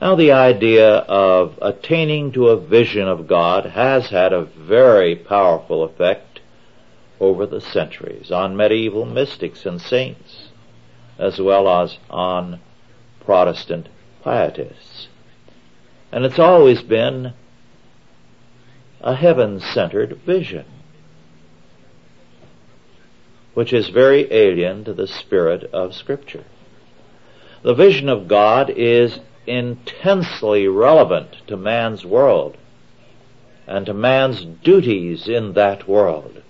Now 0.00 0.14
the 0.14 0.32
idea 0.32 0.88
of 0.88 1.58
attaining 1.62 2.32
to 2.32 2.48
a 2.48 2.60
vision 2.60 3.08
of 3.08 3.26
God 3.26 3.64
has 3.66 4.10
had 4.10 4.32
a 4.32 4.44
very 4.44 5.16
powerful 5.16 5.82
effect 5.84 6.40
over 7.18 7.46
the 7.46 7.62
centuries 7.62 8.30
on 8.30 8.56
medieval 8.56 9.06
mystics 9.06 9.64
and 9.64 9.80
saints, 9.80 10.48
as 11.18 11.40
well 11.40 11.66
as 11.66 11.96
on 12.10 12.60
Protestant 13.24 13.88
pietists. 14.22 15.08
And 16.12 16.26
it's 16.26 16.38
always 16.38 16.82
been 16.82 17.32
a 19.00 19.14
heaven-centered 19.14 20.20
vision, 20.26 20.66
which 23.54 23.72
is 23.72 23.88
very 23.88 24.30
alien 24.30 24.84
to 24.84 24.92
the 24.92 25.08
spirit 25.08 25.64
of 25.72 25.94
scripture. 25.94 26.44
The 27.62 27.74
vision 27.74 28.10
of 28.10 28.28
God 28.28 28.68
is 28.70 29.18
intensely 29.46 30.68
relevant 30.68 31.36
to 31.46 31.56
man's 31.56 32.04
world 32.04 32.56
and 33.66 33.86
to 33.86 33.94
man's 33.94 34.44
duties 34.44 35.28
in 35.28 35.52
that 35.54 35.88
world. 35.88 36.42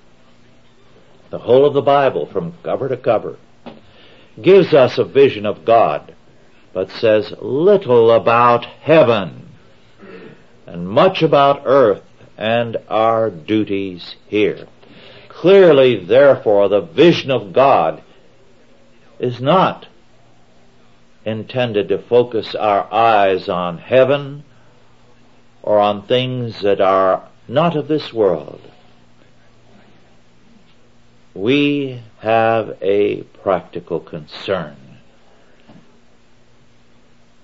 The 1.30 1.38
whole 1.38 1.66
of 1.66 1.74
the 1.74 1.82
Bible 1.82 2.26
from 2.26 2.54
cover 2.62 2.88
to 2.88 2.96
cover 2.96 3.36
gives 4.40 4.74
us 4.74 4.98
a 4.98 5.04
vision 5.04 5.46
of 5.46 5.64
God, 5.64 6.14
but 6.72 6.90
says 6.90 7.34
little 7.40 8.10
about 8.10 8.66
heaven 8.66 9.48
and 10.66 10.88
much 10.88 11.22
about 11.22 11.62
earth 11.64 12.02
and 12.36 12.76
our 12.88 13.30
duties 13.30 14.16
here. 14.28 14.66
Clearly, 15.28 16.04
therefore, 16.04 16.68
the 16.68 16.80
vision 16.80 17.30
of 17.30 17.52
God 17.52 18.02
is 19.18 19.40
not 19.40 19.86
intended 21.26 21.88
to 21.88 21.98
focus 21.98 22.54
our 22.54 22.90
eyes 22.94 23.48
on 23.48 23.76
heaven 23.78 24.44
or 25.60 25.80
on 25.80 26.06
things 26.06 26.62
that 26.62 26.80
are 26.80 27.28
not 27.48 27.76
of 27.76 27.88
this 27.88 28.12
world. 28.12 28.60
We 31.34 32.00
have 32.20 32.78
a 32.80 33.22
practical 33.42 33.98
concern. 33.98 34.76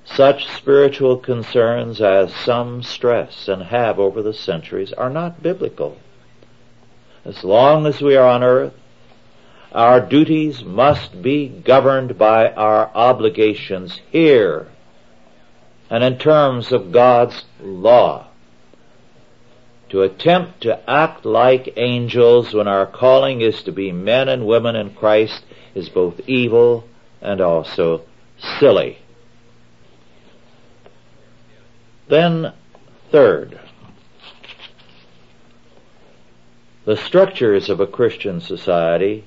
Such 0.04 0.46
spiritual 0.48 1.16
concerns 1.18 2.00
as 2.00 2.32
some 2.34 2.82
stress 2.82 3.48
and 3.48 3.64
have 3.64 3.98
over 3.98 4.22
the 4.22 4.34
centuries 4.34 4.92
are 4.92 5.10
not 5.10 5.42
biblical. 5.42 5.98
As 7.24 7.42
long 7.42 7.86
as 7.86 8.00
we 8.00 8.14
are 8.16 8.28
on 8.28 8.42
earth, 8.42 8.74
our 9.72 10.00
duties 10.00 10.62
must 10.62 11.22
be 11.22 11.48
governed 11.48 12.18
by 12.18 12.50
our 12.52 12.90
obligations 12.94 14.00
here 14.10 14.68
and 15.88 16.02
in 16.02 16.18
terms 16.18 16.72
of 16.72 16.92
God's 16.92 17.44
law. 17.60 18.26
To 19.90 20.00
attempt 20.00 20.62
to 20.62 20.90
act 20.90 21.26
like 21.26 21.74
angels 21.76 22.54
when 22.54 22.66
our 22.66 22.86
calling 22.86 23.42
is 23.42 23.62
to 23.64 23.72
be 23.72 23.92
men 23.92 24.28
and 24.30 24.46
women 24.46 24.74
in 24.74 24.94
Christ 24.94 25.44
is 25.74 25.90
both 25.90 26.20
evil 26.26 26.88
and 27.20 27.42
also 27.42 28.06
silly. 28.58 28.98
Then, 32.08 32.54
third, 33.10 33.60
the 36.86 36.96
structures 36.96 37.68
of 37.68 37.80
a 37.80 37.86
Christian 37.86 38.40
society 38.40 39.24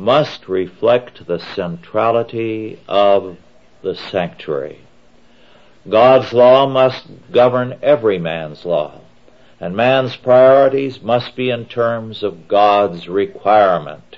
must 0.00 0.48
reflect 0.48 1.26
the 1.26 1.38
centrality 1.38 2.80
of 2.88 3.36
the 3.82 3.94
sanctuary. 3.94 4.80
God's 5.86 6.32
law 6.32 6.66
must 6.66 7.06
govern 7.30 7.78
every 7.82 8.18
man's 8.18 8.64
law, 8.64 9.02
and 9.60 9.76
man's 9.76 10.16
priorities 10.16 11.02
must 11.02 11.36
be 11.36 11.50
in 11.50 11.66
terms 11.66 12.22
of 12.22 12.48
God's 12.48 13.08
requirement. 13.10 14.16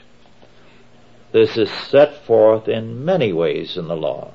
This 1.32 1.56
is 1.56 1.70
set 1.70 2.24
forth 2.26 2.68
in 2.68 3.04
many 3.04 3.32
ways 3.32 3.76
in 3.76 3.88
the 3.88 3.96
law. 3.96 4.34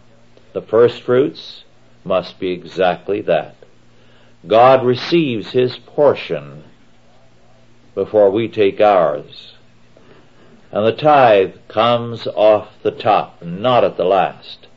The 0.51 0.61
first 0.61 1.01
fruits 1.01 1.63
must 2.03 2.39
be 2.39 2.51
exactly 2.51 3.21
that. 3.21 3.55
God 4.45 4.85
receives 4.85 5.51
His 5.51 5.77
portion 5.77 6.65
before 7.95 8.31
we 8.31 8.49
take 8.49 8.81
ours. 8.81 9.53
And 10.71 10.85
the 10.85 10.91
tithe 10.91 11.55
comes 11.67 12.27
off 12.27 12.69
the 12.83 12.91
top, 12.91 13.41
not 13.41 13.83
at 13.83 13.97
the 13.97 14.05
last. 14.05 14.67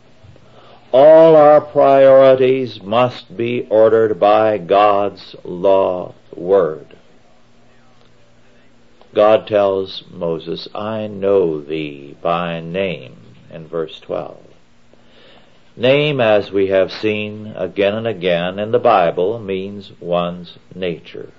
All 0.92 1.36
our 1.36 1.60
priorities 1.60 2.82
must 2.82 3.36
be 3.36 3.66
ordered 3.68 4.18
by 4.18 4.58
God's 4.58 5.36
law 5.44 6.14
word. 6.34 6.96
God 9.14 9.46
tells 9.46 10.04
Moses, 10.10 10.68
I 10.74 11.08
know 11.08 11.60
thee 11.60 12.16
by 12.22 12.60
name 12.60 13.16
in 13.50 13.66
verse 13.66 13.98
12. 14.00 14.38
Name, 15.76 16.20
as 16.20 16.52
we 16.52 16.68
have 16.68 16.92
seen 16.92 17.48
again 17.56 17.94
and 17.94 18.06
again 18.06 18.58
in 18.58 18.70
the 18.70 18.78
Bible, 18.78 19.38
means 19.38 19.92
one's 20.00 20.58
nature. 20.74 21.32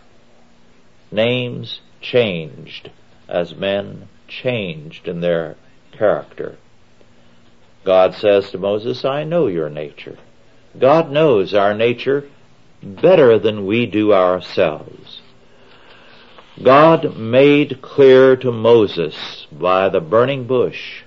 Names 1.12 1.81
changed 2.01 2.89
as 3.27 3.55
men 3.55 4.08
changed 4.31 5.07
in 5.07 5.21
their 5.21 5.55
character. 5.91 6.57
God 7.83 8.15
says 8.15 8.51
to 8.51 8.57
Moses, 8.57 9.03
I 9.03 9.24
know 9.24 9.48
your 9.48 9.70
nature. 9.70 10.17
God 10.77 11.11
knows 11.11 11.53
our 11.53 11.74
nature 11.74 12.29
better 12.81 13.37
than 13.37 13.65
we 13.65 13.85
do 13.85 14.13
ourselves. 14.13 15.22
God 16.61 17.17
made 17.17 17.81
clear 17.81 18.35
to 18.37 18.51
Moses 18.51 19.48
by 19.51 19.89
the 19.89 20.01
burning 20.01 20.46
bush 20.46 21.03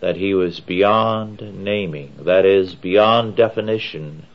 that 0.00 0.16
he 0.16 0.34
was 0.34 0.60
beyond 0.60 1.62
naming, 1.62 2.12
that 2.20 2.44
is, 2.44 2.74
beyond 2.74 3.36
definition, 3.36 4.26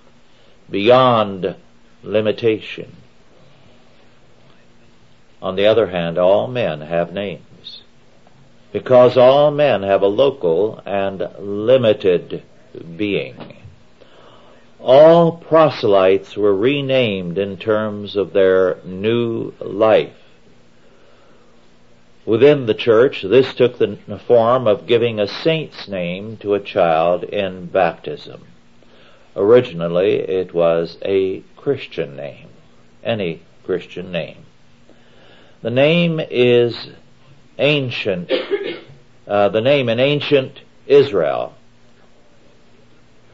beyond 0.69 1.55
limitation. 2.03 2.95
On 5.41 5.55
the 5.55 5.65
other 5.65 5.87
hand, 5.87 6.17
all 6.17 6.47
men 6.47 6.81
have 6.81 7.13
names, 7.13 7.43
because 8.77 9.17
all 9.17 9.49
men 9.49 9.81
have 9.81 10.03
a 10.03 10.07
local 10.07 10.79
and 10.85 11.27
limited 11.39 12.43
being. 12.95 13.57
All 14.79 15.31
proselytes 15.31 16.37
were 16.37 16.55
renamed 16.55 17.39
in 17.39 17.57
terms 17.57 18.15
of 18.15 18.33
their 18.33 18.77
new 18.85 19.51
life. 19.59 20.13
Within 22.23 22.67
the 22.67 22.75
church, 22.75 23.23
this 23.23 23.51
took 23.55 23.79
the 23.79 23.97
form 24.27 24.67
of 24.67 24.85
giving 24.85 25.19
a 25.19 25.27
saint's 25.27 25.87
name 25.87 26.37
to 26.37 26.53
a 26.53 26.59
child 26.59 27.23
in 27.23 27.65
baptism. 27.65 28.45
Originally, 29.35 30.17
it 30.19 30.53
was 30.53 30.99
a 31.03 31.39
Christian 31.55 32.15
name, 32.15 32.49
any 33.03 33.41
Christian 33.65 34.11
name. 34.11 34.45
The 35.63 35.71
name 35.71 36.21
is 36.29 36.89
ancient, 37.59 38.31
uh, 39.27 39.49
the 39.49 39.61
name 39.61 39.89
in 39.89 39.99
ancient 39.99 40.61
Israel 40.85 41.53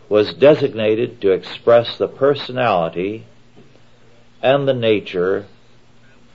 was 0.10 0.34
designated 0.34 1.22
to 1.22 1.32
express 1.32 1.98
the 1.98 2.08
personality 2.08 3.26
and 4.42 4.68
the 4.68 4.74
nature 4.74 5.46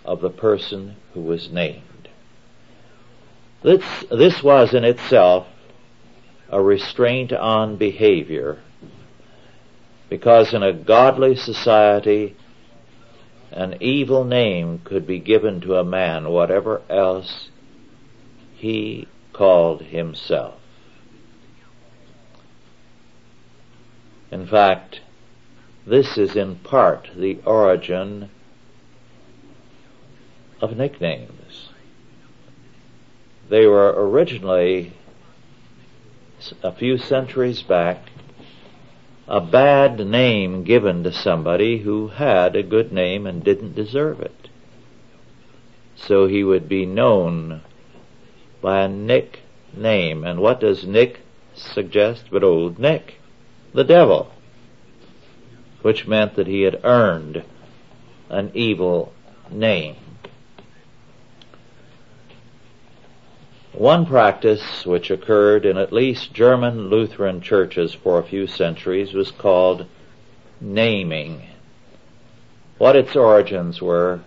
of 0.04 0.20
the 0.20 0.30
person 0.30 0.96
who 1.12 1.20
was 1.20 1.50
named. 1.50 2.08
This, 3.62 3.82
this 4.10 4.42
was 4.42 4.72
in 4.72 4.84
itself 4.84 5.46
a 6.48 6.62
restraint 6.62 7.32
on 7.32 7.76
behavior 7.76 8.58
because 10.08 10.54
in 10.54 10.62
a 10.62 10.72
godly 10.72 11.36
society 11.36 12.34
an 13.50 13.76
evil 13.80 14.24
name 14.24 14.80
could 14.84 15.06
be 15.06 15.18
given 15.18 15.60
to 15.60 15.76
a 15.76 15.84
man 15.84 16.28
whatever 16.30 16.80
else 16.88 17.48
he 18.54 19.06
called 19.38 19.82
himself. 19.82 20.56
In 24.32 24.44
fact, 24.48 25.00
this 25.86 26.18
is 26.18 26.34
in 26.34 26.56
part 26.56 27.08
the 27.16 27.38
origin 27.46 28.30
of 30.60 30.76
nicknames. 30.76 31.68
They 33.48 33.64
were 33.64 34.10
originally, 34.10 34.92
a 36.64 36.72
few 36.72 36.98
centuries 36.98 37.62
back, 37.62 38.10
a 39.28 39.40
bad 39.40 40.04
name 40.04 40.64
given 40.64 41.04
to 41.04 41.12
somebody 41.12 41.78
who 41.78 42.08
had 42.08 42.56
a 42.56 42.64
good 42.64 42.92
name 42.92 43.24
and 43.24 43.44
didn't 43.44 43.76
deserve 43.76 44.20
it. 44.20 44.48
So 45.94 46.26
he 46.26 46.42
would 46.42 46.68
be 46.68 46.86
known 46.86 47.62
by 48.60 48.82
a 48.82 48.88
nickname. 48.88 50.24
And 50.24 50.40
what 50.40 50.60
does 50.60 50.86
Nick 50.86 51.20
suggest 51.54 52.24
but 52.30 52.44
old 52.44 52.78
Nick? 52.78 53.20
The 53.72 53.84
devil. 53.84 54.32
Which 55.82 56.06
meant 56.06 56.34
that 56.34 56.46
he 56.46 56.62
had 56.62 56.80
earned 56.84 57.44
an 58.28 58.50
evil 58.54 59.12
name. 59.50 59.96
One 63.72 64.06
practice 64.06 64.84
which 64.84 65.10
occurred 65.10 65.64
in 65.64 65.76
at 65.76 65.92
least 65.92 66.34
German 66.34 66.88
Lutheran 66.88 67.40
churches 67.40 67.94
for 67.94 68.18
a 68.18 68.24
few 68.24 68.48
centuries 68.48 69.12
was 69.12 69.30
called 69.30 69.86
naming. 70.60 71.42
What 72.78 72.96
its 72.96 73.14
origins 73.14 73.80
were, 73.80 74.20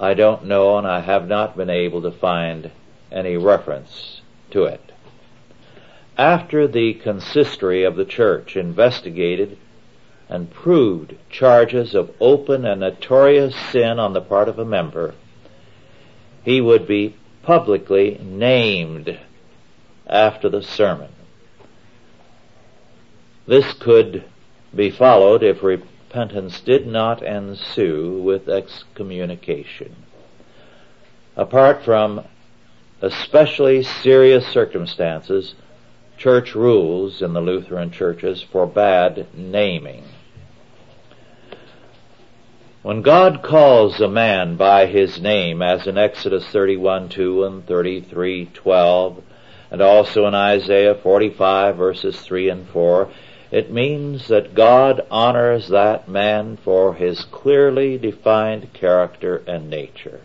I 0.00 0.14
don't 0.14 0.46
know 0.46 0.78
and 0.78 0.86
I 0.86 1.00
have 1.00 1.28
not 1.28 1.58
been 1.58 1.68
able 1.68 2.00
to 2.02 2.10
find 2.10 2.70
any 3.12 3.36
reference 3.36 4.22
to 4.50 4.64
it. 4.64 4.80
After 6.16 6.66
the 6.66 6.94
consistory 6.94 7.84
of 7.84 7.96
the 7.96 8.06
church 8.06 8.56
investigated 8.56 9.58
and 10.26 10.50
proved 10.50 11.16
charges 11.28 11.94
of 11.94 12.14
open 12.18 12.64
and 12.64 12.80
notorious 12.80 13.54
sin 13.54 13.98
on 13.98 14.14
the 14.14 14.22
part 14.22 14.48
of 14.48 14.58
a 14.58 14.64
member, 14.64 15.14
he 16.44 16.62
would 16.62 16.86
be 16.86 17.16
publicly 17.42 18.18
named 18.22 19.18
after 20.06 20.48
the 20.48 20.62
sermon. 20.62 21.10
This 23.46 23.74
could 23.74 24.24
be 24.74 24.90
followed 24.90 25.42
if 25.42 25.62
re- 25.62 25.82
repentance 26.10 26.58
did 26.62 26.88
not 26.88 27.22
ensue 27.22 28.20
with 28.20 28.48
excommunication. 28.48 29.94
Apart 31.36 31.84
from 31.84 32.24
especially 33.00 33.84
serious 33.84 34.44
circumstances, 34.48 35.54
church 36.16 36.56
rules 36.56 37.22
in 37.22 37.32
the 37.32 37.40
Lutheran 37.40 37.92
churches 37.92 38.42
forbade 38.42 39.24
naming. 39.34 40.02
When 42.82 43.02
God 43.02 43.44
calls 43.44 44.00
a 44.00 44.08
man 44.08 44.56
by 44.56 44.86
his 44.86 45.20
name, 45.20 45.62
as 45.62 45.86
in 45.86 45.96
Exodus 45.96 46.44
31, 46.46 47.08
2 47.10 47.44
and 47.44 47.64
33, 47.64 48.46
12, 48.46 49.22
and 49.70 49.80
also 49.80 50.26
in 50.26 50.34
Isaiah 50.34 50.96
45 50.96 51.76
verses 51.76 52.20
3 52.20 52.48
and 52.48 52.68
4, 52.68 53.08
it 53.50 53.72
means 53.72 54.28
that 54.28 54.54
God 54.54 55.04
honors 55.10 55.68
that 55.68 56.08
man 56.08 56.56
for 56.56 56.94
his 56.94 57.24
clearly 57.24 57.98
defined 57.98 58.72
character 58.72 59.42
and 59.46 59.68
nature. 59.68 60.20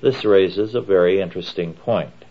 This 0.00 0.24
raises 0.24 0.74
a 0.74 0.80
very 0.80 1.20
interesting 1.20 1.74
point. 1.74 2.24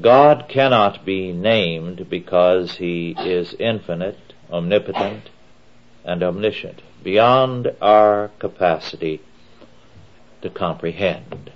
God 0.00 0.46
cannot 0.48 1.04
be 1.04 1.32
named 1.32 2.08
because 2.10 2.76
he 2.76 3.14
is 3.18 3.54
infinite, 3.58 4.34
omnipotent, 4.50 5.30
and 6.04 6.22
omniscient 6.22 6.82
beyond 7.02 7.72
our 7.80 8.30
capacity 8.38 9.20
to 10.42 10.50
comprehend. 10.50 11.50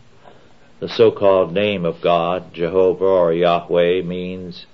The 0.80 0.88
so-called 0.88 1.52
name 1.52 1.84
of 1.84 2.00
God, 2.00 2.52
Jehovah 2.54 3.04
or 3.04 3.32
Yahweh, 3.32 4.02
means 4.02 4.66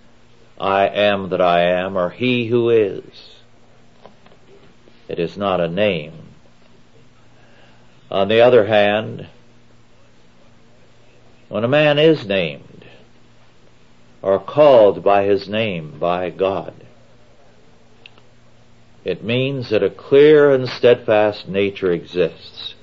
I 0.60 0.88
am 0.88 1.30
that 1.30 1.40
I 1.40 1.62
am, 1.62 1.96
or 1.96 2.10
He 2.10 2.46
who 2.46 2.70
is. 2.70 3.04
It 5.08 5.18
is 5.18 5.36
not 5.36 5.60
a 5.60 5.68
name. 5.68 6.28
On 8.10 8.28
the 8.28 8.40
other 8.40 8.66
hand, 8.66 9.28
when 11.48 11.64
a 11.64 11.68
man 11.68 11.98
is 11.98 12.26
named, 12.26 12.84
or 14.20 14.38
called 14.38 15.02
by 15.02 15.24
his 15.24 15.48
name 15.48 15.98
by 15.98 16.30
God, 16.30 16.74
it 19.04 19.24
means 19.24 19.70
that 19.70 19.82
a 19.82 19.90
clear 19.90 20.50
and 20.52 20.68
steadfast 20.68 21.48
nature 21.48 21.92
exists. 21.92 22.74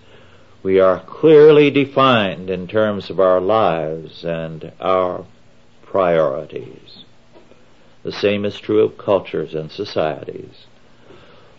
We 0.63 0.79
are 0.79 0.99
clearly 0.99 1.69
defined 1.69 2.49
in 2.49 2.67
terms 2.67 3.11
of 3.11 3.19
our 3.19 3.39
lives 3.39 4.23
and 4.23 4.71
our 4.79 5.25
priorities. 5.83 7.04
The 8.05 8.13
same 8.13 8.45
is 8.45 8.57
true 8.57 8.85
of 8.85 8.97
cultures 8.97 9.53
and 9.53 9.69
societies. 9.69 10.67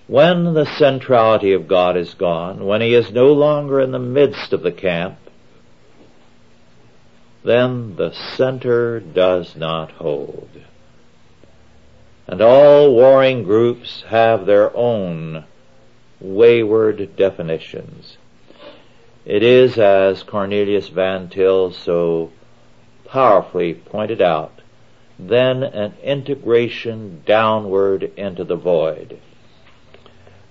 When 0.07 0.55
the 0.55 0.65
centrality 0.65 1.53
of 1.53 1.69
God 1.69 1.99
is 1.99 2.15
gone, 2.15 2.65
when 2.65 2.81
He 2.81 2.95
is 2.95 3.13
no 3.13 3.35
longer 3.35 3.81
in 3.81 3.91
the 3.91 3.99
midst 3.99 4.55
of 4.55 4.63
the 4.63 4.73
camp, 4.73 5.19
then 7.45 7.97
the 7.97 8.13
center 8.13 9.01
does 9.01 9.55
not 9.55 9.91
hold 9.93 10.49
and 12.29 12.41
all 12.41 12.93
warring 12.93 13.45
groups 13.45 14.03
have 14.09 14.47
their 14.47 14.77
own 14.77 15.45
wayward 16.21 17.17
definitions. 17.17 18.17
It 19.25 19.43
is, 19.43 19.79
as 19.79 20.23
Cornelius 20.23 20.89
Van 20.89 21.29
Til 21.29 21.73
so 21.73 22.33
powerfully 23.05 23.75
pointed 23.75 24.21
out, 24.21 24.56
then 25.19 25.63
an 25.63 25.95
integration 26.03 27.23
downward 27.25 28.03
into 28.17 28.45
the 28.45 28.57
void. 28.57 29.19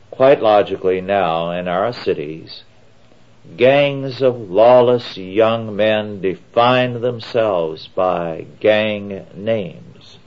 Quite 0.10 0.41
logically 0.41 1.01
now 1.01 1.51
in 1.51 1.67
our 1.67 1.93
cities, 1.93 2.63
gangs 3.58 4.21
of 4.21 4.49
lawless 4.49 5.17
young 5.17 5.75
men 5.75 6.21
define 6.21 7.01
themselves 7.01 7.88
by 7.88 8.47
gang 8.60 9.28
names. 9.36 10.17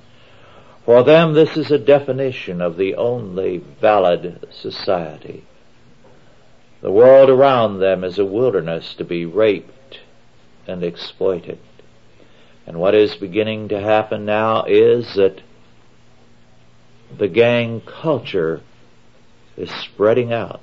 For 0.84 1.02
them, 1.02 1.34
this 1.34 1.56
is 1.56 1.70
a 1.70 1.78
definition 1.78 2.62
of 2.62 2.76
the 2.76 2.94
only 2.94 3.58
valid 3.58 4.46
society. 4.52 5.44
The 6.80 6.92
world 6.92 7.28
around 7.28 7.80
them 7.80 8.04
is 8.04 8.18
a 8.18 8.24
wilderness 8.24 8.94
to 8.94 9.04
be 9.04 9.26
raped 9.26 10.00
and 10.66 10.84
exploited. 10.84 11.58
And 12.68 12.78
what 12.78 12.94
is 12.94 13.14
beginning 13.14 13.68
to 13.68 13.80
happen 13.80 14.26
now 14.26 14.64
is 14.64 15.14
that 15.14 15.40
the 17.16 17.26
gang 17.26 17.80
culture 17.80 18.60
is 19.56 19.70
spreading 19.70 20.34
out. 20.34 20.60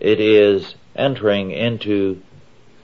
It 0.00 0.18
is 0.18 0.74
entering 0.96 1.52
into 1.52 2.20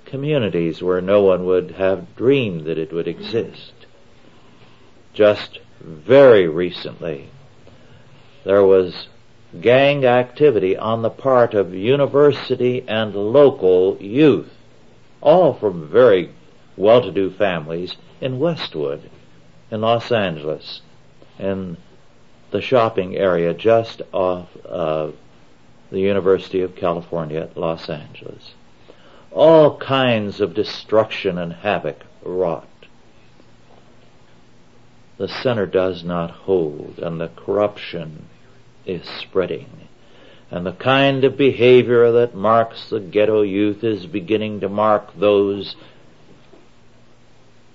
communities 0.05 0.81
where 0.81 1.01
no 1.01 1.23
one 1.23 1.45
would 1.45 1.73
have 1.73 2.15
dreamed 2.15 2.67
that 2.67 2.79
it 2.79 2.93
would 2.93 3.09
exist. 3.09 3.73
Just 5.13 5.59
very 5.81 6.47
recently, 6.47 7.31
there 8.45 8.65
was 8.65 9.09
gang 9.61 10.05
activity 10.05 10.77
on 10.77 11.03
the 11.03 11.11
part 11.11 11.53
of 11.53 11.75
university 11.75 12.85
and 12.87 13.13
local 13.13 13.97
youth, 14.01 14.53
all 15.21 15.53
from 15.53 15.89
very 15.89 16.31
well-to-do 16.77 17.31
families 17.31 17.97
in 18.21 18.39
Westwood, 18.39 19.11
in 19.71 19.81
Los 19.81 20.13
Angeles, 20.13 20.83
in 21.39 21.77
the 22.51 22.61
shopping 22.61 23.17
area 23.17 23.53
just 23.55 24.03
off 24.13 24.55
of 24.65 25.15
the 25.91 26.01
University 26.01 26.61
of 26.61 26.77
California 26.77 27.41
at 27.41 27.57
Los 27.57 27.89
Angeles. 27.89 28.55
All 29.31 29.79
kinds 29.79 30.41
of 30.41 30.55
destruction 30.55 31.39
and 31.39 31.53
havoc 31.53 32.01
wrought 32.23 32.69
the 35.19 35.29
center 35.29 35.67
does 35.67 36.05
not 36.05 36.31
hold 36.31 36.99
and 36.99 37.21
the 37.21 37.29
corruption 37.29 38.27
is 38.85 39.07
spreading. 39.21 39.89
And 40.51 40.65
the 40.65 40.73
kind 40.73 41.25
of 41.25 41.37
behavior 41.37 42.13
that 42.13 42.35
marks 42.35 42.91
the 42.91 43.01
ghetto 43.01 43.43
youth 43.43 43.83
is 43.83 44.07
beginning 44.07 44.61
to 44.61 44.69
mark 44.69 45.19
those 45.19 45.75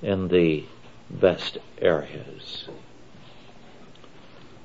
in 0.01 0.27
the 0.27 0.65
best 1.09 1.57
areas. 1.79 2.67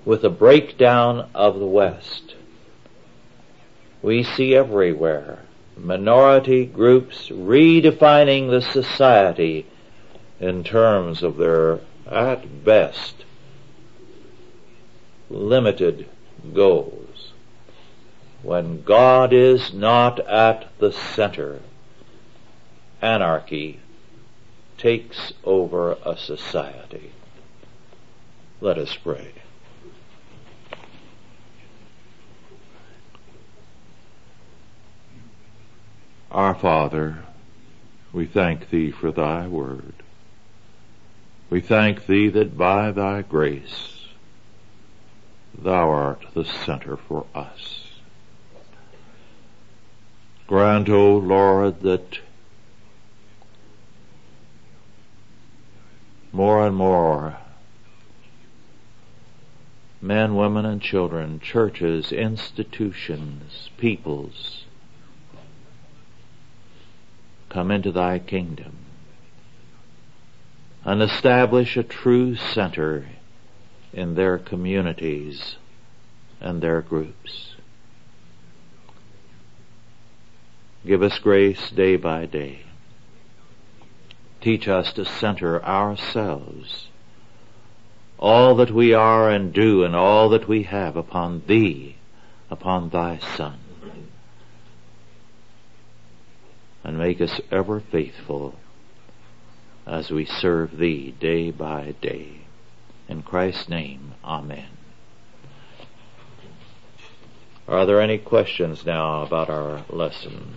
With 0.05 0.23
the 0.23 0.31
breakdown 0.31 1.29
of 1.35 1.59
the 1.59 1.67
West, 1.67 2.35
we 4.03 4.23
see 4.23 4.55
everywhere 4.55 5.41
minority 5.77 6.65
groups 6.65 7.29
redefining 7.29 8.49
the 8.49 8.63
society 8.63 9.67
in 10.41 10.65
terms 10.65 11.23
of 11.23 11.37
their 11.37 11.81
at 12.11 12.65
best, 12.65 13.25
limited 15.29 16.09
goals. 16.55 17.33
When 18.43 18.83
God 18.83 19.33
is 19.33 19.73
not 19.75 20.21
at 20.21 20.67
the 20.79 20.93
center, 20.93 21.61
anarchy 23.03 23.81
takes 24.87 25.33
over 25.43 25.99
a 26.05 26.17
society. 26.17 27.11
Let 28.61 28.79
us 28.79 28.95
pray. 28.95 29.33
Our 36.31 36.55
Father, 36.55 37.25
we 38.13 38.27
thank 38.27 38.71
Thee 38.71 38.93
for 38.93 39.11
Thy 39.11 39.49
Word. 39.49 40.05
We 41.51 41.61
thank 41.61 42.07
Thee 42.07 42.29
that 42.29 42.57
by 42.57 42.93
Thy 42.93 43.23
grace 43.23 44.07
Thou 45.59 45.91
art 45.91 46.27
the 46.33 46.45
center 46.45 46.97
for 46.97 47.27
us. 47.35 47.89
Grant, 50.47 50.89
O 50.89 51.17
Lord, 51.17 51.81
that 51.81 52.21
more 56.47 56.65
and 56.65 56.77
more 56.77 57.37
men, 60.01 60.37
women, 60.37 60.65
and 60.65 60.81
children, 60.81 61.41
churches, 61.41 62.13
institutions, 62.13 63.69
peoples 63.79 64.65
come 67.49 67.73
into 67.73 67.91
Thy 67.91 68.21
kingdom 68.21 68.77
and 70.85 71.03
establish 71.03 71.77
a 71.77 71.83
true 71.83 72.37
center 72.37 73.09
in 73.93 74.15
their 74.15 74.39
communities 74.39 75.57
and 76.41 76.63
their 76.63 76.81
groups. 76.81 77.57
Give 80.87 81.03
us 81.03 81.19
grace 81.19 81.71
day 81.71 81.97
by 81.97 82.27
day. 82.27 82.66
Teach 84.47 84.69
us 84.69 84.93
to 84.93 85.05
center 85.05 85.61
ourselves 85.65 86.87
all 88.17 88.55
that 88.55 88.71
we 88.71 88.95
are 88.95 89.29
and 89.29 89.53
do 89.53 89.83
and 89.83 89.97
all 89.97 90.29
that 90.29 90.47
we 90.47 90.63
have 90.63 90.95
upon 90.95 91.43
thee, 91.49 91.97
upon 92.49 92.91
thy 92.91 93.19
Son. 93.19 93.59
And 96.85 96.97
make 96.97 97.21
us 97.21 97.41
ever 97.51 97.81
faithful 97.81 98.55
as 99.85 100.13
we 100.13 100.25
serve 100.25 100.79
thee 100.79 101.13
day 101.19 101.51
by 101.51 101.97
day. 102.01 102.43
In 103.09 103.23
Christ's 103.23 103.69
name, 103.69 104.15
Amen. 104.25 104.69
Are 107.67 107.85
there 107.85 108.01
any 108.01 108.19
questions 108.19 108.87
now 108.87 109.23
about 109.23 109.51
our 109.51 109.85
lesson? 109.91 110.55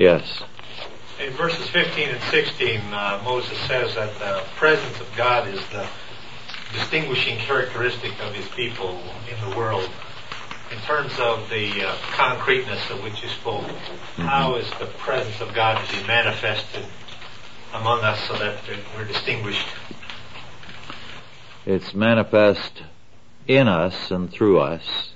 Yes. 0.00 0.42
In 1.20 1.30
verses 1.34 1.68
15 1.68 2.08
and 2.08 2.22
16, 2.30 2.80
uh, 2.80 3.20
Moses 3.22 3.58
says 3.68 3.94
that 3.96 4.18
the 4.18 4.42
presence 4.56 4.98
of 4.98 5.06
God 5.14 5.46
is 5.46 5.60
the 5.68 5.86
distinguishing 6.72 7.36
characteristic 7.36 8.18
of 8.22 8.32
his 8.32 8.48
people 8.48 8.98
in 9.30 9.50
the 9.50 9.54
world. 9.54 9.90
In 10.72 10.78
terms 10.86 11.12
of 11.18 11.50
the 11.50 11.86
uh, 11.86 11.94
concreteness 12.12 12.88
of 12.88 13.02
which 13.02 13.22
you 13.22 13.28
spoke, 13.28 13.66
mm-hmm. 13.66 14.22
how 14.22 14.54
is 14.54 14.70
the 14.78 14.86
presence 14.86 15.38
of 15.42 15.52
God 15.54 15.86
to 15.86 16.00
be 16.00 16.06
manifested 16.06 16.86
among 17.74 18.00
us 18.00 18.26
so 18.26 18.38
that 18.38 18.56
we're 18.96 19.04
distinguished? 19.04 19.68
It's 21.66 21.92
manifest 21.92 22.84
in 23.46 23.68
us 23.68 24.10
and 24.10 24.32
through 24.32 24.60
us 24.60 25.10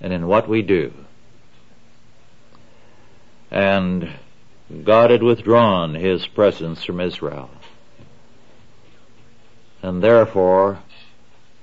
and 0.00 0.12
in 0.12 0.28
what 0.28 0.48
we 0.48 0.62
do. 0.62 0.94
And 3.50 4.14
God 4.84 5.10
had 5.10 5.22
withdrawn 5.22 5.94
his 5.94 6.26
presence 6.26 6.84
from 6.84 7.00
Israel. 7.00 7.50
And 9.82 10.02
therefore, 10.02 10.80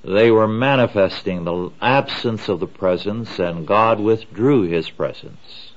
they 0.03 0.31
were 0.31 0.47
manifesting 0.47 1.43
the 1.43 1.71
absence 1.81 2.47
of 2.47 2.59
the 2.59 2.67
presence 2.67 3.39
and 3.39 3.67
God 3.67 3.99
withdrew 3.99 4.63
his 4.63 4.89
presence. 4.89 5.71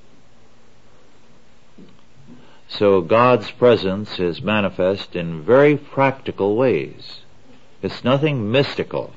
So 2.69 3.01
God's 3.01 3.51
presence 3.51 4.19
is 4.19 4.43
manifest 4.43 5.17
in 5.17 5.43
very 5.43 5.77
practical 5.77 6.57
ways. 6.57 7.21
It's 7.83 8.05
nothing 8.05 8.51
mystical. 8.51 9.15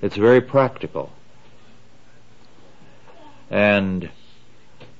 It's 0.00 0.16
very 0.16 0.40
practical. 0.40 1.12
And 3.50 4.10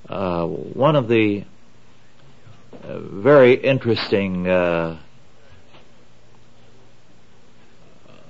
uh, 0.08 0.46
one 0.46 0.96
of 0.96 1.08
the 1.08 1.44
very 2.72 3.54
interesting 3.54 4.46
uh, 4.46 4.98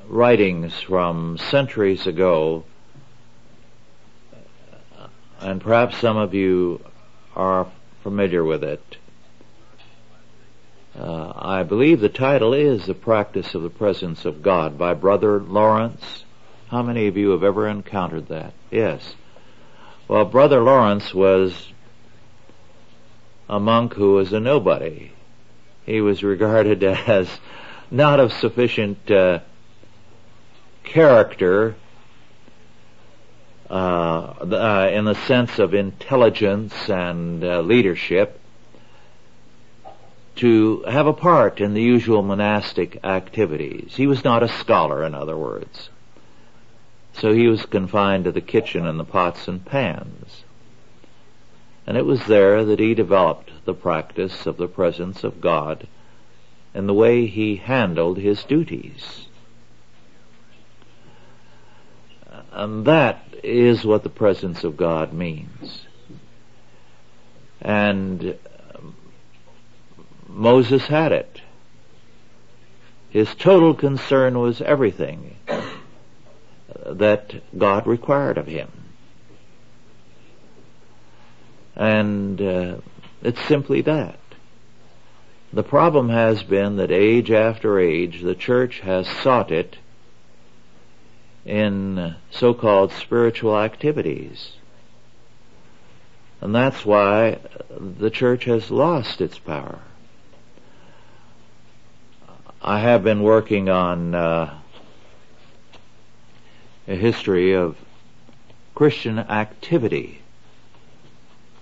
writings 0.08 0.80
from 0.80 1.38
centuries 1.38 2.06
ago, 2.06 2.64
and 5.40 5.60
perhaps 5.60 5.98
some 5.98 6.16
of 6.16 6.34
you 6.34 6.80
are 7.36 7.70
familiar 8.02 8.42
with 8.42 8.64
it. 8.64 8.96
Uh, 10.98 11.32
I 11.36 11.62
believe 11.62 12.00
the 12.00 12.08
title 12.08 12.52
is 12.52 12.86
The 12.86 12.94
Practice 12.94 13.54
of 13.54 13.62
the 13.62 13.70
Presence 13.70 14.24
of 14.24 14.42
God 14.42 14.76
by 14.76 14.94
Brother 14.94 15.38
Lawrence. 15.38 16.24
How 16.70 16.82
many 16.82 17.06
of 17.06 17.16
you 17.16 17.30
have 17.30 17.44
ever 17.44 17.68
encountered 17.68 18.28
that? 18.28 18.52
Yes. 18.70 19.14
Well, 20.08 20.24
Brother 20.24 20.60
Lawrence 20.60 21.14
was 21.14 21.72
a 23.48 23.58
monk 23.58 23.94
who 23.94 24.14
was 24.14 24.32
a 24.32 24.40
nobody. 24.40 25.12
He 25.84 26.00
was 26.00 26.22
regarded 26.22 26.82
as 26.84 27.28
not 27.90 28.20
of 28.20 28.32
sufficient 28.32 29.10
uh, 29.10 29.40
character 30.84 31.76
uh, 33.70 33.74
uh, 33.74 34.90
in 34.92 35.04
the 35.04 35.14
sense 35.26 35.58
of 35.58 35.74
intelligence 35.74 36.74
and 36.88 37.44
uh, 37.44 37.60
leadership 37.60 38.40
to 40.36 40.84
have 40.84 41.06
a 41.06 41.12
part 41.12 41.60
in 41.60 41.74
the 41.74 41.82
usual 41.82 42.22
monastic 42.22 43.04
activities. 43.04 43.94
He 43.96 44.06
was 44.06 44.24
not 44.24 44.42
a 44.42 44.48
scholar, 44.48 45.04
in 45.04 45.14
other 45.14 45.36
words. 45.36 45.90
So 47.12 47.32
he 47.32 47.48
was 47.48 47.66
confined 47.66 48.24
to 48.24 48.32
the 48.32 48.40
kitchen 48.40 48.86
and 48.86 48.98
the 48.98 49.04
pots 49.04 49.48
and 49.48 49.64
pans. 49.64 50.44
And 51.88 51.96
it 51.96 52.04
was 52.04 52.26
there 52.26 52.66
that 52.66 52.80
he 52.80 52.92
developed 52.92 53.50
the 53.64 53.72
practice 53.72 54.44
of 54.44 54.58
the 54.58 54.68
presence 54.68 55.24
of 55.24 55.40
God 55.40 55.88
and 56.74 56.86
the 56.86 56.92
way 56.92 57.24
he 57.24 57.56
handled 57.56 58.18
his 58.18 58.44
duties. 58.44 59.28
And 62.52 62.84
that 62.84 63.24
is 63.42 63.86
what 63.86 64.02
the 64.02 64.10
presence 64.10 64.64
of 64.64 64.76
God 64.76 65.14
means. 65.14 65.86
And 67.62 68.36
um, 68.74 68.94
Moses 70.28 70.88
had 70.88 71.12
it. 71.12 71.40
His 73.08 73.34
total 73.34 73.72
concern 73.72 74.38
was 74.38 74.60
everything 74.60 75.36
that 76.84 77.56
God 77.56 77.86
required 77.86 78.36
of 78.36 78.46
him. 78.46 78.77
And 81.78 82.42
uh, 82.42 82.76
it's 83.22 83.40
simply 83.46 83.80
that. 83.82 84.18
The 85.52 85.62
problem 85.62 86.10
has 86.10 86.42
been 86.42 86.76
that 86.76 86.90
age 86.90 87.30
after 87.30 87.78
age, 87.78 88.20
the 88.20 88.34
church 88.34 88.80
has 88.80 89.08
sought 89.08 89.50
it 89.50 89.78
in 91.46 92.16
so-called 92.30 92.92
spiritual 92.92 93.56
activities. 93.56 94.52
And 96.40 96.54
that's 96.54 96.84
why 96.84 97.38
the 97.80 98.10
church 98.10 98.44
has 98.44 98.70
lost 98.70 99.20
its 99.20 99.38
power. 99.38 99.78
I 102.60 102.80
have 102.80 103.02
been 103.02 103.22
working 103.22 103.68
on 103.68 104.14
uh, 104.14 104.58
a 106.86 106.94
history 106.94 107.54
of 107.54 107.76
Christian 108.74 109.18
activity 109.18 110.17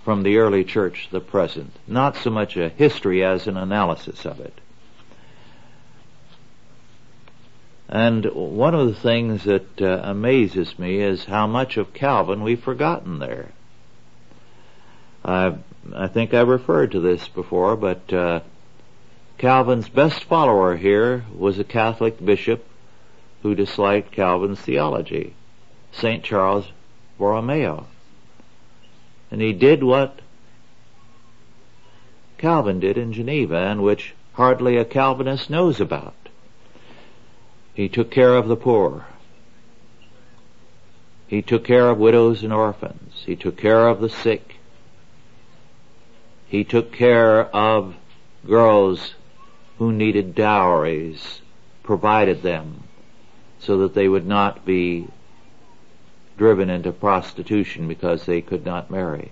from 0.07 0.23
the 0.23 0.37
early 0.37 0.63
church 0.63 1.07
to 1.07 1.11
the 1.11 1.19
present. 1.19 1.69
Not 1.85 2.15
so 2.15 2.29
much 2.29 2.55
a 2.55 2.69
history 2.69 3.25
as 3.25 3.45
an 3.45 3.57
analysis 3.57 4.25
of 4.25 4.39
it. 4.39 4.53
And 7.89 8.23
one 8.33 8.73
of 8.73 8.87
the 8.87 8.95
things 8.95 9.43
that 9.43 9.81
uh, 9.81 9.99
amazes 10.05 10.79
me 10.79 11.01
is 11.01 11.25
how 11.25 11.45
much 11.45 11.75
of 11.75 11.93
Calvin 11.93 12.41
we've 12.41 12.63
forgotten 12.63 13.19
there. 13.19 13.49
I, 15.25 15.57
I 15.93 16.07
think 16.07 16.33
I 16.33 16.39
referred 16.39 16.93
to 16.93 17.01
this 17.01 17.27
before, 17.27 17.75
but 17.75 18.13
uh, 18.13 18.39
Calvin's 19.37 19.89
best 19.89 20.23
follower 20.23 20.77
here 20.77 21.25
was 21.35 21.59
a 21.59 21.65
Catholic 21.65 22.23
bishop 22.23 22.63
who 23.41 23.55
disliked 23.55 24.13
Calvin's 24.13 24.61
theology, 24.61 25.33
St. 25.91 26.23
Charles 26.23 26.71
Borromeo. 27.17 27.87
And 29.29 29.41
he 29.41 29.53
did 29.53 29.83
what 29.83 30.19
Calvin 32.37 32.79
did 32.79 32.97
in 32.97 33.13
Geneva 33.13 33.57
and 33.57 33.81
which 33.81 34.13
hardly 34.33 34.77
a 34.77 34.85
Calvinist 34.85 35.49
knows 35.49 35.81
about. 35.81 36.13
He 37.73 37.89
took 37.89 38.11
care 38.11 38.35
of 38.35 38.47
the 38.47 38.55
poor. 38.55 39.05
He 41.27 41.41
took 41.41 41.65
care 41.65 41.89
of 41.89 41.97
widows 41.97 42.43
and 42.43 42.53
orphans. 42.53 43.23
He 43.25 43.35
took 43.35 43.57
care 43.57 43.87
of 43.87 43.99
the 43.99 44.09
sick. 44.09 44.55
He 46.47 46.63
took 46.63 46.93
care 46.93 47.45
of 47.55 47.95
girls 48.45 49.15
who 49.77 49.91
needed 49.91 50.33
dowries, 50.33 51.41
provided 51.83 52.41
them 52.41 52.83
so 53.59 53.77
that 53.79 53.93
they 53.93 54.07
would 54.07 54.25
not 54.25 54.65
be 54.65 55.07
driven 56.37 56.69
into 56.69 56.91
prostitution 56.91 57.87
because 57.87 58.25
they 58.25 58.41
could 58.41 58.65
not 58.65 58.91
marry. 58.91 59.31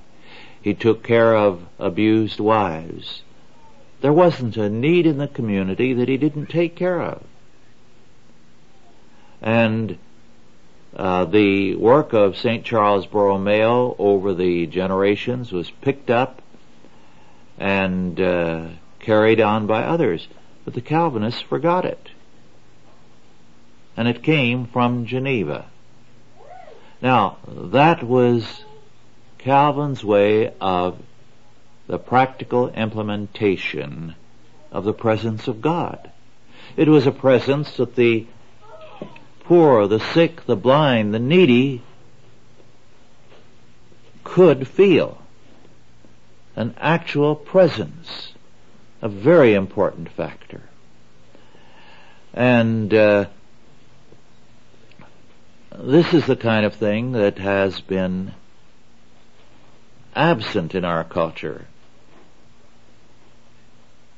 He 0.61 0.73
took 0.73 1.03
care 1.03 1.35
of 1.35 1.61
abused 1.77 2.39
wives. 2.39 3.21
There 4.01 4.13
wasn't 4.13 4.57
a 4.57 4.69
need 4.69 5.05
in 5.05 5.17
the 5.17 5.27
community 5.27 5.93
that 5.93 6.09
he 6.09 6.17
didn't 6.17 6.47
take 6.47 6.75
care 6.75 7.01
of. 7.01 7.23
And 9.41 9.97
uh, 10.95 11.25
the 11.25 11.75
work 11.75 12.13
of 12.13 12.37
St. 12.37 12.65
Charles 12.65 13.05
Borromeo 13.05 13.95
over 13.99 14.33
the 14.33 14.65
generations 14.65 15.51
was 15.51 15.69
picked 15.69 16.09
up 16.09 16.41
and 17.57 18.19
uh, 18.19 18.67
carried 18.99 19.39
on 19.41 19.67
by 19.67 19.83
others. 19.83 20.27
But 20.63 20.73
the 20.73 20.81
Calvinists 20.81 21.41
forgot 21.41 21.85
it. 21.85 22.09
And 23.95 24.07
it 24.07 24.23
came 24.23 24.65
from 24.65 25.05
Geneva. 25.05 25.67
Now, 27.01 27.37
that 27.47 28.03
was 28.03 28.63
Calvin's 29.37 30.03
way 30.03 30.53
of 30.59 30.99
the 31.87 31.99
practical 31.99 32.69
implementation 32.69 34.15
of 34.71 34.85
the 34.85 34.93
presence 34.93 35.47
of 35.47 35.61
God. 35.61 36.11
It 36.75 36.87
was 36.87 37.05
a 37.05 37.11
presence 37.11 37.77
that 37.77 37.95
the 37.95 38.25
poor, 39.41 39.87
the 39.87 39.99
sick, 39.99 40.45
the 40.45 40.55
blind, 40.55 41.13
the 41.13 41.19
needy 41.19 41.83
could 44.23 44.67
feel. 44.67 45.21
An 46.55 46.73
actual 46.77 47.35
presence, 47.35 48.33
a 49.01 49.09
very 49.09 49.53
important 49.53 50.09
factor. 50.09 50.63
And 52.33 52.93
uh, 52.93 53.27
this 55.79 56.13
is 56.13 56.25
the 56.25 56.35
kind 56.35 56.65
of 56.65 56.75
thing 56.75 57.11
that 57.13 57.37
has 57.37 57.81
been 57.81 58.33
absent 60.15 60.73
in 60.73 60.85
our 60.85 61.03
culture. 61.03 61.67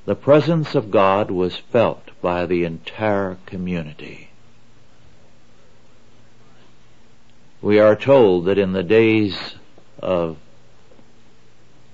The 0.05 0.15
presence 0.15 0.75
of 0.75 0.91
God 0.91 1.31
was 1.31 1.57
felt 1.57 2.11
by 2.21 2.45
the 2.45 2.63
entire 2.63 3.37
community. 3.45 4.29
We 7.61 7.79
are 7.79 7.95
told 7.95 8.45
that 8.45 8.57
in 8.57 8.73
the 8.73 8.83
days 8.83 9.55
of 9.99 10.37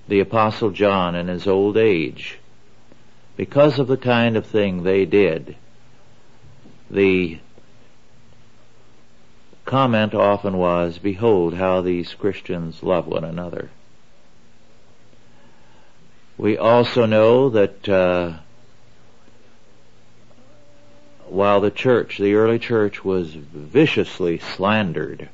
the 0.07 0.19
apostle 0.19 0.71
John 0.71 1.15
in 1.15 1.27
his 1.27 1.47
old 1.47 1.77
age, 1.77 2.39
because 3.37 3.79
of 3.79 3.87
the 3.87 3.97
kind 3.97 4.35
of 4.35 4.45
thing 4.45 4.83
they 4.83 5.05
did, 5.05 5.55
the 6.91 7.39
comment 9.65 10.13
often 10.13 10.57
was, 10.57 10.97
behold 10.97 11.53
how 11.53 11.81
these 11.81 12.13
Christians 12.13 12.83
love 12.83 13.07
one 13.07 13.23
another. 13.23 13.69
We 16.37 16.57
also 16.57 17.05
know 17.05 17.49
that 17.49 17.87
uh, 17.87 18.33
while 21.27 21.61
the 21.61 21.71
church, 21.71 22.17
the 22.17 22.35
early 22.35 22.59
church, 22.59 23.05
was 23.05 23.33
viciously 23.33 24.39
slandered, 24.39 25.29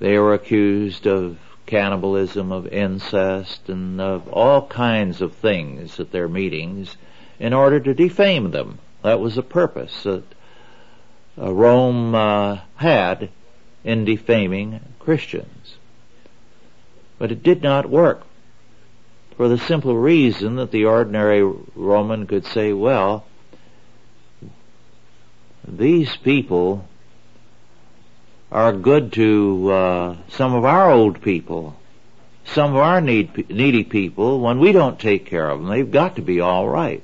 they 0.00 0.18
were 0.18 0.34
accused 0.34 1.06
of 1.06 1.38
cannibalism, 1.66 2.52
of 2.52 2.66
incest, 2.66 3.68
and 3.68 4.00
of 4.00 4.28
all 4.28 4.66
kinds 4.66 5.22
of 5.22 5.34
things 5.34 5.98
at 5.98 6.12
their 6.12 6.28
meetings 6.28 6.96
in 7.38 7.52
order 7.52 7.80
to 7.80 7.94
defame 7.94 8.50
them. 8.50 8.78
That 9.02 9.20
was 9.20 9.36
the 9.36 9.42
purpose 9.42 10.02
that 10.02 10.24
Rome 11.36 12.14
uh, 12.14 12.60
had 12.76 13.30
in 13.82 14.04
defaming 14.04 14.80
Christians. 14.98 15.76
But 17.18 17.32
it 17.32 17.42
did 17.42 17.62
not 17.62 17.88
work 17.88 18.22
for 19.36 19.48
the 19.48 19.58
simple 19.58 19.96
reason 19.96 20.56
that 20.56 20.70
the 20.70 20.84
ordinary 20.84 21.42
Roman 21.74 22.26
could 22.26 22.46
say, 22.46 22.72
well, 22.72 23.26
these 25.66 26.16
people 26.16 26.86
are 28.52 28.72
good 28.72 29.12
to 29.14 29.72
uh, 29.72 30.16
some 30.28 30.54
of 30.54 30.64
our 30.64 30.90
old 30.90 31.20
people, 31.20 31.76
some 32.44 32.70
of 32.70 32.76
our 32.76 33.00
need, 33.00 33.50
needy 33.50 33.82
people. 33.82 34.40
When 34.40 34.60
we 34.60 34.70
don't 34.70 35.00
take 35.00 35.26
care 35.26 35.50
of 35.50 35.60
them, 35.60 35.68
they've 35.68 35.90
got 35.90 36.16
to 36.16 36.22
be 36.22 36.40
all 36.40 36.68
right. 36.68 37.02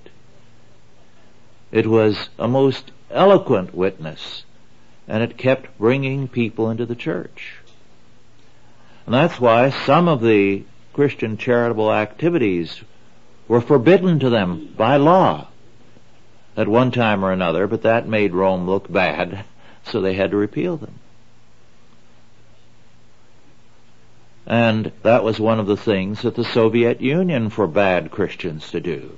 It 1.72 1.86
was 1.86 2.28
a 2.38 2.46
most 2.46 2.92
eloquent 3.10 3.74
witness, 3.74 4.44
and 5.08 5.22
it 5.22 5.36
kept 5.36 5.78
bringing 5.78 6.28
people 6.28 6.70
into 6.70 6.86
the 6.86 6.94
church. 6.94 7.56
And 9.06 9.14
that's 9.14 9.40
why 9.40 9.70
some 9.70 10.08
of 10.08 10.20
the 10.20 10.64
Christian 10.92 11.36
charitable 11.36 11.92
activities 11.92 12.82
were 13.48 13.60
forbidden 13.60 14.20
to 14.20 14.30
them 14.30 14.72
by 14.76 14.96
law 14.96 15.48
at 16.56 16.68
one 16.68 16.90
time 16.90 17.24
or 17.24 17.32
another, 17.32 17.66
but 17.66 17.82
that 17.82 18.08
made 18.08 18.34
Rome 18.34 18.66
look 18.66 18.90
bad, 18.90 19.44
so 19.84 20.00
they 20.00 20.14
had 20.14 20.30
to 20.30 20.36
repeal 20.36 20.76
them. 20.76 20.94
And 24.46 24.92
that 25.02 25.22
was 25.22 25.38
one 25.38 25.60
of 25.60 25.66
the 25.66 25.76
things 25.76 26.22
that 26.22 26.34
the 26.34 26.44
Soviet 26.44 27.00
Union 27.00 27.50
forbade 27.50 28.10
Christians 28.10 28.70
to 28.72 28.80
do. 28.80 29.16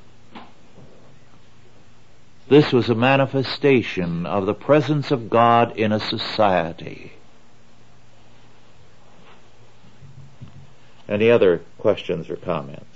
This 2.49 2.73
was 2.73 2.91
a 2.91 2.95
manifestation 2.95 4.27
of 4.27 4.47
the 4.47 4.55
presence 4.55 5.11
of 5.11 5.31
God 5.31 5.77
in 5.77 5.93
a 5.93 6.01
society. 6.01 7.13
Any 11.09 11.31
other 11.31 11.63
questions 11.79 12.29
or 12.29 12.37
comments? 12.37 12.87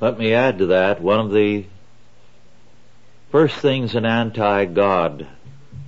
Let 0.00 0.18
me 0.18 0.34
add 0.34 0.58
to 0.58 0.66
that, 0.66 1.00
one 1.00 1.20
of 1.20 1.32
the 1.32 1.66
first 3.30 3.56
things 3.56 3.94
an 3.94 4.04
anti-God, 4.04 5.26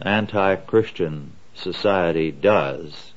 anti-Christian 0.00 1.32
society 1.54 2.30
does 2.30 3.12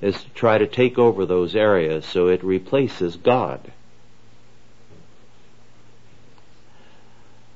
is 0.00 0.22
to 0.22 0.30
try 0.30 0.56
to 0.58 0.66
take 0.66 0.98
over 0.98 1.26
those 1.26 1.56
areas 1.56 2.06
so 2.06 2.28
it 2.28 2.44
replaces 2.44 3.16
God. 3.16 3.72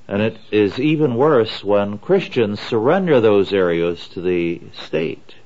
And 0.08 0.20
it 0.20 0.36
is 0.50 0.78
even 0.78 1.14
worse 1.14 1.64
when 1.64 1.96
Christians 1.98 2.60
surrender 2.60 3.20
those 3.20 3.52
areas 3.52 4.08
to 4.08 4.20
the 4.20 4.60
state. 4.74 5.36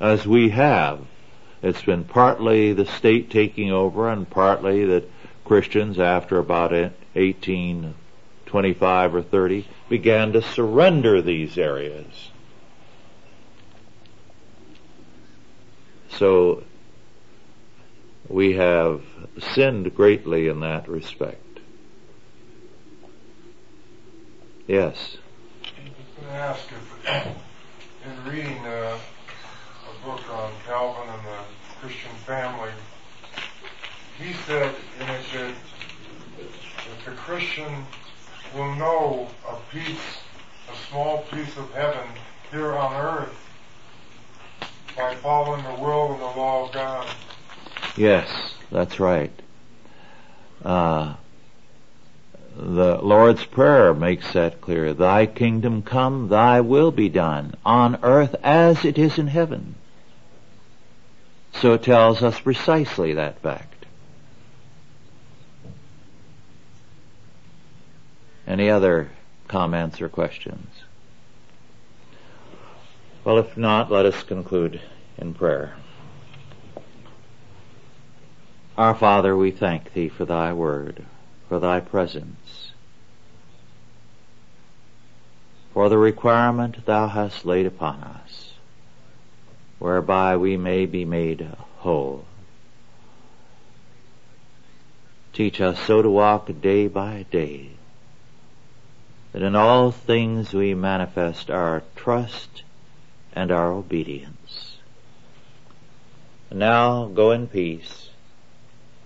As 0.00 0.26
we 0.26 0.50
have. 0.50 1.00
It's 1.62 1.82
been 1.82 2.04
partly 2.04 2.72
the 2.72 2.86
state 2.86 3.30
taking 3.30 3.70
over 3.70 4.08
and 4.08 4.28
partly 4.28 4.84
that 4.86 5.08
Christians 5.44 6.00
after 6.00 6.38
about 6.38 6.72
1825 6.72 9.14
or 9.14 9.22
30 9.22 9.68
began 9.88 10.32
to 10.32 10.42
surrender 10.42 11.22
these 11.22 11.56
areas. 11.56 12.32
So 16.18 16.62
we 18.28 18.54
have 18.54 19.02
sinned 19.54 19.94
greatly 19.94 20.48
in 20.48 20.60
that 20.60 20.88
respect. 20.88 21.60
Yes. 24.66 25.16
I 26.30 26.34
ask 26.34 26.60
if, 26.70 27.26
in 28.06 28.30
reading 28.30 28.58
uh, 28.58 28.98
a 28.98 30.06
book 30.06 30.22
on 30.30 30.52
Calvin 30.66 31.08
and 31.08 31.26
the 31.26 31.80
Christian 31.80 32.12
family, 32.26 32.70
he 34.18 34.32
said 34.46 34.74
and 35.00 35.10
it 35.10 35.24
that, 35.32 35.54
that 36.38 37.04
the 37.04 37.16
Christian 37.16 37.84
will 38.54 38.74
know 38.76 39.28
a 39.48 39.56
piece, 39.74 39.98
a 40.70 40.88
small 40.88 41.22
piece 41.22 41.56
of 41.56 41.72
heaven 41.72 42.06
here 42.50 42.72
on 42.74 42.94
earth 42.94 43.34
by 44.96 45.14
following 45.16 45.62
the 45.64 45.82
will 45.82 46.12
and 46.12 46.20
the 46.20 46.24
law 46.24 46.66
of 46.66 46.72
God. 46.72 47.08
Yes, 47.96 48.54
that's 48.70 49.00
right. 49.00 49.32
Uh, 50.64 51.14
the 52.56 52.98
Lord's 53.02 53.44
Prayer 53.44 53.94
makes 53.94 54.32
that 54.32 54.60
clear. 54.60 54.92
Thy 54.92 55.26
kingdom 55.26 55.82
come, 55.82 56.28
thy 56.28 56.60
will 56.60 56.90
be 56.90 57.08
done, 57.08 57.54
on 57.64 57.98
earth 58.02 58.34
as 58.42 58.84
it 58.84 58.98
is 58.98 59.18
in 59.18 59.28
heaven. 59.28 59.74
So 61.54 61.74
it 61.74 61.82
tells 61.82 62.22
us 62.22 62.40
precisely 62.40 63.14
that 63.14 63.40
fact. 63.40 63.86
Any 68.46 68.68
other 68.68 69.10
comments 69.48 70.00
or 70.00 70.08
questions? 70.08 70.81
Well, 73.24 73.38
if 73.38 73.56
not, 73.56 73.90
let 73.90 74.06
us 74.06 74.22
conclude 74.22 74.80
in 75.18 75.34
prayer. 75.34 75.74
Our 78.76 78.94
Father, 78.94 79.36
we 79.36 79.50
thank 79.50 79.92
Thee 79.92 80.08
for 80.08 80.24
Thy 80.24 80.52
word 80.52 81.04
for 81.52 81.60
thy 81.60 81.78
presence, 81.80 82.72
for 85.74 85.90
the 85.90 85.98
requirement 85.98 86.86
thou 86.86 87.08
hast 87.08 87.44
laid 87.44 87.66
upon 87.66 88.00
us, 88.02 88.54
whereby 89.78 90.34
we 90.38 90.56
may 90.56 90.86
be 90.86 91.04
made 91.04 91.46
whole. 91.80 92.24
Teach 95.34 95.60
us 95.60 95.78
so 95.78 96.00
to 96.00 96.08
walk 96.08 96.48
day 96.62 96.88
by 96.88 97.26
day, 97.30 97.72
that 99.32 99.42
in 99.42 99.54
all 99.54 99.90
things 99.90 100.54
we 100.54 100.72
manifest 100.72 101.50
our 101.50 101.82
trust 101.94 102.62
and 103.32 103.50
our 103.50 103.72
obedience. 103.72 104.76
Now 106.50 107.06
go 107.06 107.30
in 107.30 107.46
peace 107.46 108.10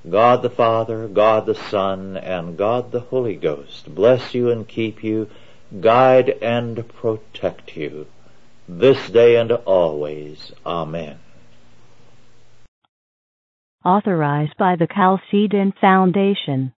God 0.08 0.42
the 0.42 0.50
Father, 0.50 1.08
God 1.08 1.46
the 1.46 1.54
Son, 1.54 2.16
and 2.16 2.56
God 2.56 2.92
the 2.92 3.00
Holy 3.00 3.34
Ghost 3.34 3.92
bless 3.92 4.34
you 4.34 4.50
and 4.50 4.68
keep 4.68 5.02
you 5.02 5.28
guide 5.80 6.28
and 6.28 6.86
protect 6.88 7.76
you 7.76 8.06
this 8.68 9.10
day 9.10 9.36
and 9.36 9.50
always. 9.50 10.52
Amen. 10.64 11.18
Authorized 13.84 14.56
by 14.56 14.76
the 14.76 14.86
Chalcedon 14.86 15.72
Foundation. 15.80 16.72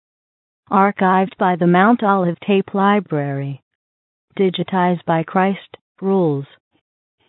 Archived 0.72 1.38
by 1.38 1.56
the 1.58 1.68
Mount 1.68 2.04
Olive 2.04 2.40
Tape 2.46 2.74
Library. 2.74 3.62
Digitized 4.38 5.04
by 5.06 5.24
Christ 5.24 5.78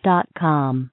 Rules.com. 0.05 0.91